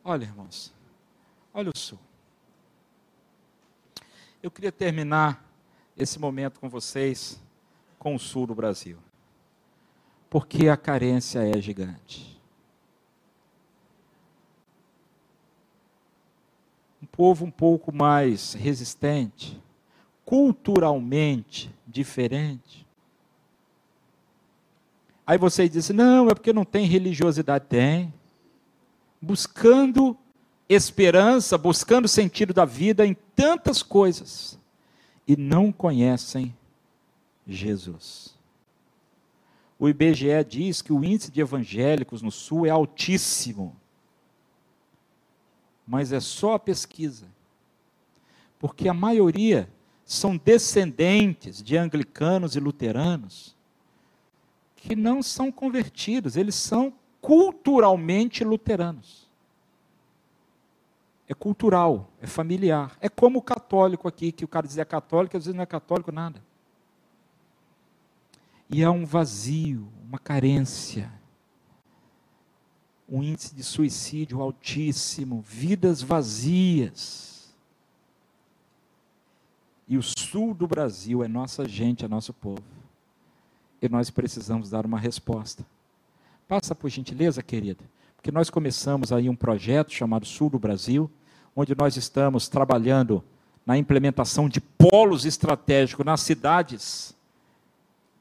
[0.03, 0.73] Olha, irmãos,
[1.53, 1.99] olha o sul.
[4.41, 5.45] Eu queria terminar
[5.95, 7.39] esse momento com vocês
[7.99, 8.97] com o sul do Brasil.
[10.27, 12.41] Porque a carência é gigante.
[16.99, 19.61] Um povo um pouco mais resistente,
[20.25, 22.85] culturalmente diferente.
[25.25, 27.65] Aí você diz: não, é porque não tem religiosidade.
[27.67, 28.13] Tem.
[29.21, 30.17] Buscando
[30.67, 34.59] esperança, buscando sentido da vida em tantas coisas
[35.27, 36.55] e não conhecem
[37.45, 38.35] Jesus.
[39.77, 43.75] O IBGE diz que o índice de evangélicos no Sul é altíssimo.
[45.87, 47.25] Mas é só a pesquisa.
[48.59, 49.67] Porque a maioria
[50.11, 53.55] são descendentes de anglicanos e luteranos
[54.75, 59.29] que não são convertidos, eles são culturalmente luteranos.
[61.29, 62.97] É cultural, é familiar.
[62.99, 66.11] É como o católico aqui, que o cara dizia católico, às vezes não é católico
[66.11, 66.43] nada.
[68.69, 71.09] E há um vazio, uma carência,
[73.07, 77.30] um índice de suicídio altíssimo, vidas vazias
[79.91, 82.63] e o sul do Brasil é nossa gente, é nosso povo.
[83.81, 85.65] E nós precisamos dar uma resposta.
[86.47, 87.83] Passa por gentileza, querida,
[88.15, 91.11] porque nós começamos aí um projeto chamado Sul do Brasil,
[91.53, 93.21] onde nós estamos trabalhando
[93.65, 97.13] na implementação de polos estratégicos nas cidades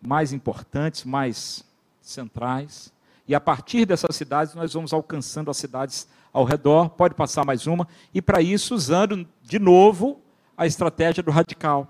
[0.02, 1.64] mais importantes, mais
[2.02, 2.92] centrais.
[3.28, 6.90] E a partir dessas cidades, nós vamos alcançando as cidades ao redor.
[6.90, 7.86] Pode passar mais uma.
[8.12, 10.20] E para isso, usando de novo
[10.60, 11.88] a estratégia do radical.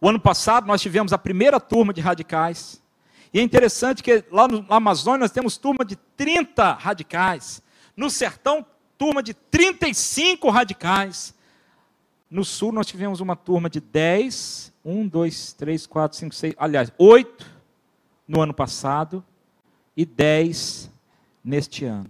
[0.00, 2.82] O ano passado nós tivemos a primeira turma de radicais.
[3.30, 7.62] E é interessante que lá no Amazonas nós temos turma de 30 radicais.
[7.94, 8.64] No sertão,
[8.96, 11.34] turma de 35 radicais.
[12.30, 16.90] No sul nós tivemos uma turma de 10, 1, 2, 3, 4, 5, 6, aliás,
[16.96, 17.46] 8
[18.26, 19.22] no ano passado
[19.94, 20.90] e 10
[21.44, 22.08] neste ano.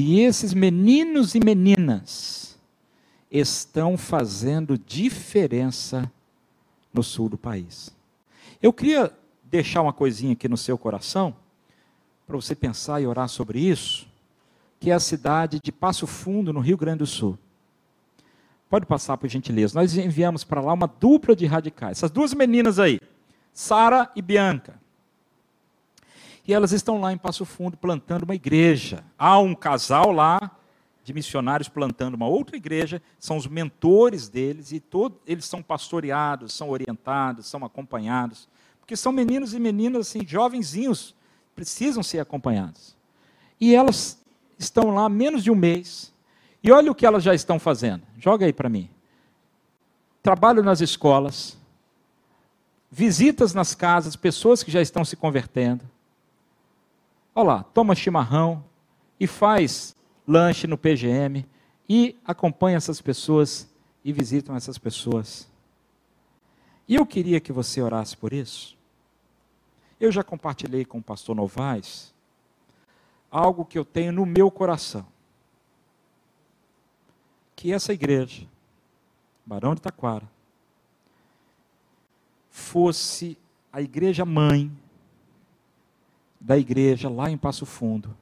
[0.00, 2.56] E esses meninos e meninas
[3.28, 6.08] estão fazendo diferença
[6.94, 7.92] no sul do país.
[8.62, 11.34] Eu queria deixar uma coisinha aqui no seu coração,
[12.28, 14.06] para você pensar e orar sobre isso,
[14.78, 17.36] que é a cidade de Passo Fundo, no Rio Grande do Sul.
[18.70, 19.76] Pode passar, por gentileza.
[19.76, 21.98] Nós enviamos para lá uma dupla de radicais.
[21.98, 23.00] Essas duas meninas aí,
[23.52, 24.80] Sara e Bianca.
[26.48, 29.04] E elas estão lá em Passo Fundo plantando uma igreja.
[29.18, 30.50] Há um casal lá
[31.04, 34.82] de missionários plantando uma outra igreja, são os mentores deles e
[35.26, 38.48] eles são pastoreados, são orientados, são acompanhados,
[38.80, 41.14] porque são meninos e meninas assim, jovenzinhos,
[41.54, 42.96] precisam ser acompanhados.
[43.60, 44.18] E elas
[44.58, 46.14] estão lá menos de um mês.
[46.62, 48.02] E olha o que elas já estão fazendo.
[48.18, 48.88] Joga aí para mim.
[50.22, 51.58] Trabalho nas escolas,
[52.90, 55.84] visitas nas casas, pessoas que já estão se convertendo.
[57.38, 58.64] Olha lá, toma chimarrão
[59.20, 59.94] e faz
[60.26, 61.46] lanche no PGM
[61.88, 63.72] e acompanha essas pessoas
[64.04, 65.48] e visitam essas pessoas.
[66.88, 68.76] E eu queria que você orasse por isso.
[70.00, 72.12] Eu já compartilhei com o pastor Novaes
[73.30, 75.06] algo que eu tenho no meu coração.
[77.54, 78.48] Que essa igreja,
[79.46, 80.28] Barão de Taquara,
[82.50, 83.38] fosse
[83.72, 84.76] a igreja mãe
[86.40, 88.16] da igreja lá em Passo Fundo,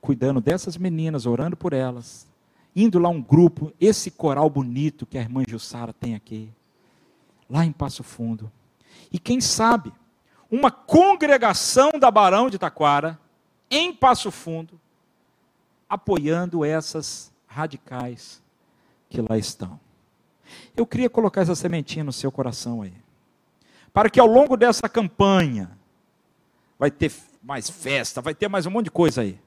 [0.00, 2.26] cuidando dessas meninas, orando por elas,
[2.76, 6.50] indo lá um grupo, esse coral bonito que a irmã Jussara tem aqui,
[7.48, 8.50] lá em Passo Fundo.
[9.12, 9.92] E quem sabe,
[10.50, 13.18] uma congregação da Barão de Taquara,
[13.70, 14.78] em Passo Fundo,
[15.88, 18.42] apoiando essas radicais
[19.08, 19.78] que lá estão.
[20.76, 22.94] Eu queria colocar essa sementinha no seu coração aí.
[23.92, 25.70] Para que ao longo dessa campanha,
[26.84, 27.10] vai ter
[27.42, 29.40] mais festa, vai ter mais um monte de coisa aí.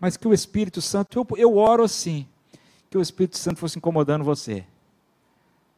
[0.00, 2.26] Mas que o Espírito Santo, eu, eu oro assim,
[2.88, 4.64] que o Espírito Santo fosse incomodando você.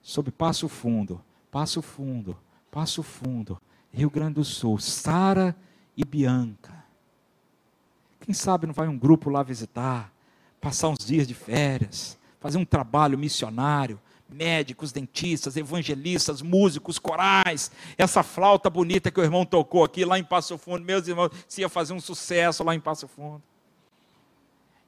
[0.01, 1.21] Sobre Passo Fundo,
[1.51, 2.39] Passo Fundo,
[2.71, 3.61] Passo Fundo,
[3.91, 5.57] Rio Grande do Sul, Sara
[5.97, 6.85] e Bianca.
[8.21, 10.13] Quem sabe não vai um grupo lá visitar,
[10.61, 18.23] passar uns dias de férias, fazer um trabalho missionário, médicos, dentistas, evangelistas, músicos, corais, essa
[18.23, 21.69] flauta bonita que o irmão tocou aqui lá em Passo Fundo, meus irmãos, se ia
[21.69, 23.43] fazer um sucesso lá em Passo Fundo.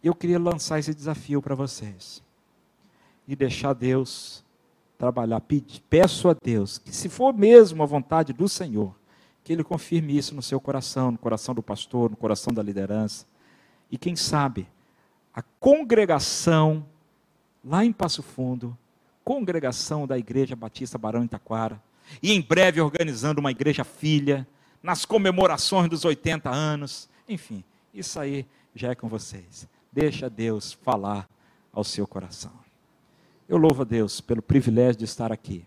[0.03, 2.23] Eu queria lançar esse desafio para vocês
[3.27, 4.45] e deixar Deus
[4.97, 5.43] trabalhar.
[5.89, 8.95] Peço a Deus que, se for mesmo a vontade do Senhor,
[9.45, 13.27] que Ele confirme isso no seu coração, no coração do pastor, no coração da liderança.
[13.91, 14.69] E quem sabe,
[15.33, 16.85] a congregação
[17.65, 18.77] lá em Passo Fundo
[19.29, 21.79] congregação da Igreja Batista Barão Itaquara,
[22.23, 24.49] e em breve organizando uma igreja filha,
[24.83, 27.63] nas comemorações dos 80 anos, enfim,
[27.93, 29.69] isso aí já é com vocês.
[29.93, 31.29] Deixa Deus falar
[31.71, 32.53] ao seu coração.
[33.47, 35.63] Eu louvo a Deus pelo privilégio de estar aqui.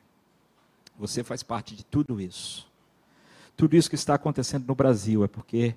[0.97, 2.67] Você faz parte de tudo isso.
[3.55, 5.75] Tudo isso que está acontecendo no Brasil é porque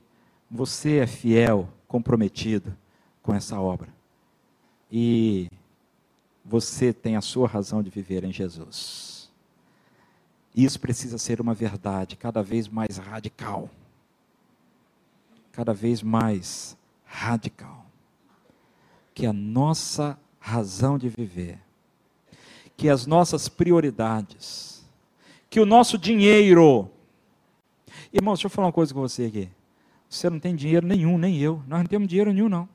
[0.51, 2.75] você é fiel, comprometido
[3.23, 3.91] com essa obra.
[4.91, 5.51] E
[6.45, 9.31] você tem a sua razão de viver em Jesus.
[10.55, 13.71] Isso precisa ser uma verdade cada vez mais radical.
[15.51, 17.87] Cada vez mais radical.
[19.15, 21.59] Que a nossa razão de viver,
[22.77, 24.85] que as nossas prioridades,
[25.49, 26.91] que o nosso dinheiro.
[28.13, 29.49] Irmão, deixa eu falar uma coisa com você aqui.
[30.09, 31.63] Você não tem dinheiro nenhum, nem eu.
[31.67, 32.69] Nós não temos dinheiro nenhum, não.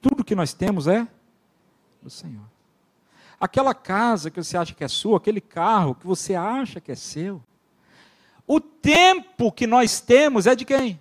[0.00, 1.06] Tudo que nós temos é
[2.02, 2.44] do Senhor.
[3.40, 6.94] Aquela casa que você acha que é sua, aquele carro que você acha que é
[6.94, 7.42] seu.
[8.46, 11.00] O tempo que nós temos é de quem?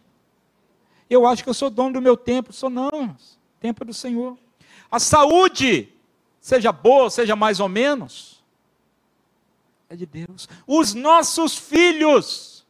[1.10, 2.52] Eu acho que eu sou dono do meu tempo.
[2.52, 3.16] Sou não,
[3.60, 4.38] tempo é do Senhor.
[4.92, 5.90] A saúde,
[6.40, 8.44] seja boa, seja mais ou menos,
[9.90, 10.48] é de Deus.
[10.66, 12.66] Os nossos filhos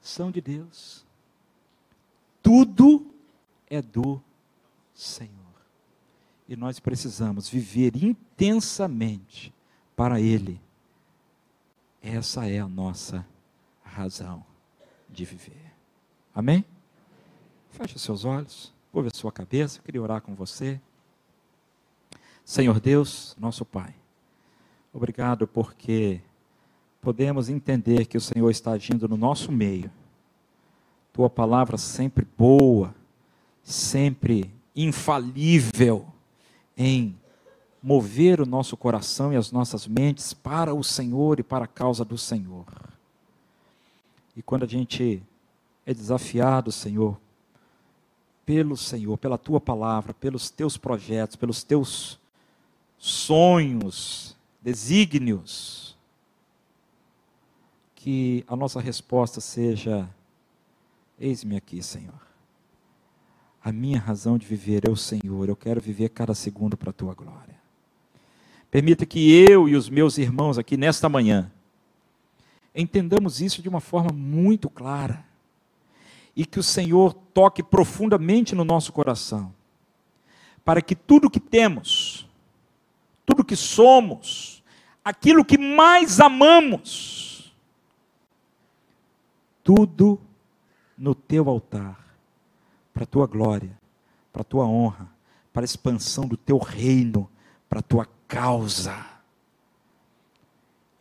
[0.00, 1.04] são de Deus.
[2.42, 3.06] Tudo
[3.68, 4.20] é do
[4.94, 5.39] Senhor.
[6.50, 9.54] E nós precisamos viver intensamente
[9.94, 10.60] para Ele.
[12.02, 13.24] Essa é a nossa
[13.84, 14.44] razão
[15.08, 15.72] de viver.
[16.34, 16.64] Amém?
[17.70, 20.80] Feche seus olhos, curva a sua cabeça, eu queria orar com você.
[22.44, 23.94] Senhor Deus, nosso Pai,
[24.92, 26.20] obrigado porque
[27.00, 29.88] podemos entender que o Senhor está agindo no nosso meio.
[31.12, 32.92] Tua palavra sempre boa,
[33.62, 36.12] sempre infalível
[36.76, 37.18] em
[37.82, 42.04] mover o nosso coração e as nossas mentes para o Senhor e para a causa
[42.04, 42.66] do Senhor.
[44.36, 45.22] E quando a gente
[45.86, 47.18] é desafiado, Senhor,
[48.44, 52.18] pelo Senhor, pela tua palavra, pelos teus projetos, pelos teus
[52.98, 55.96] sonhos, desígnios,
[57.94, 60.08] que a nossa resposta seja:
[61.18, 62.29] Eis-me aqui, Senhor.
[63.62, 66.94] A minha razão de viver é o Senhor, eu quero viver cada segundo para a
[66.94, 67.60] tua glória.
[68.70, 71.50] Permita que eu e os meus irmãos aqui nesta manhã
[72.74, 75.24] entendamos isso de uma forma muito clara
[76.34, 79.52] e que o Senhor toque profundamente no nosso coração,
[80.64, 82.28] para que tudo que temos,
[83.26, 84.62] tudo que somos,
[85.04, 87.52] aquilo que mais amamos,
[89.62, 90.20] tudo
[90.96, 92.09] no teu altar,
[92.92, 93.78] para a tua glória,
[94.32, 95.08] para a tua honra,
[95.52, 97.28] para a expansão do teu reino,
[97.68, 99.06] para a tua causa.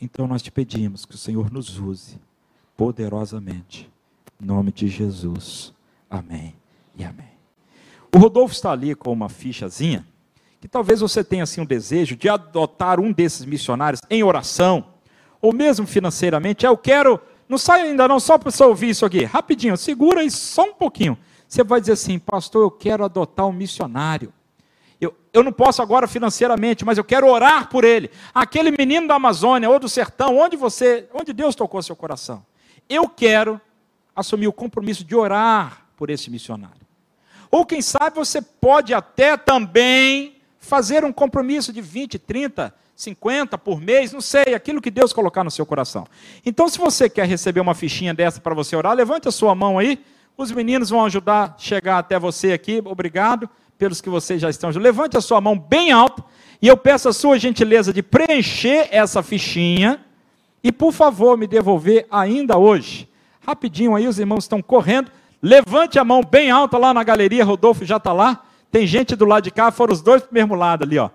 [0.02, 2.20] Então nós te pedimos que o Senhor nos use
[2.78, 3.90] poderosamente
[4.42, 5.74] em nome de Jesus.
[6.10, 6.56] Amém
[6.96, 7.28] e amém.
[8.14, 10.06] O Rodolfo está ali com uma fichazinha,
[10.60, 14.86] que talvez você tenha assim um desejo de adotar um desses missionários em oração,
[15.42, 16.66] ou mesmo financeiramente.
[16.66, 20.32] Eu quero, não sai ainda não, só para você ouvir isso aqui, rapidinho, segura aí
[20.32, 21.18] só um pouquinho.
[21.50, 24.32] Você vai dizer assim, pastor, eu quero adotar um missionário.
[25.02, 28.12] Eu, eu não posso agora financeiramente, mas eu quero orar por ele.
[28.32, 32.46] Aquele menino da Amazônia ou do sertão, onde você, onde Deus tocou seu coração.
[32.88, 33.60] Eu quero
[34.16, 36.88] assumir o compromisso de orar por esse missionário.
[37.50, 43.82] Ou quem sabe você pode até também fazer um compromisso de 20, 30, 50 por
[43.82, 46.06] mês, não sei, aquilo que Deus colocar no seu coração.
[46.46, 49.80] Então, se você quer receber uma fichinha dessa para você orar, levante a sua mão
[49.80, 50.00] aí.
[50.40, 52.82] Os meninos vão ajudar a chegar até você aqui.
[52.86, 54.70] Obrigado pelos que vocês já estão.
[54.70, 56.24] Levante a sua mão bem alta
[56.62, 60.00] e eu peço a sua gentileza de preencher essa fichinha
[60.64, 63.10] e, por favor, me devolver ainda hoje.
[63.46, 65.12] Rapidinho aí, os irmãos estão correndo.
[65.42, 68.46] Levante a mão bem alta lá na galeria, Rodolfo já está lá.
[68.72, 71.10] Tem gente do lado de cá, foram os dois para o mesmo lado ali, ó.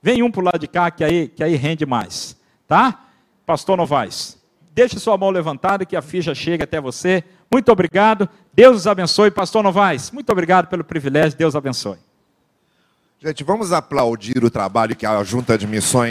[0.00, 2.34] Vem um para o lado de cá, que aí, que aí rende mais.
[2.66, 2.98] Tá?
[3.44, 4.39] Pastor Novaes,
[4.80, 7.22] deixe sua mão levantada que a ficha chega até você.
[7.52, 8.26] Muito obrigado.
[8.54, 9.30] Deus os abençoe.
[9.30, 11.36] Pastor Novaes, muito obrigado pelo privilégio.
[11.36, 11.98] Deus abençoe.
[13.22, 16.08] Gente, vamos aplaudir o trabalho que a Junta de Missões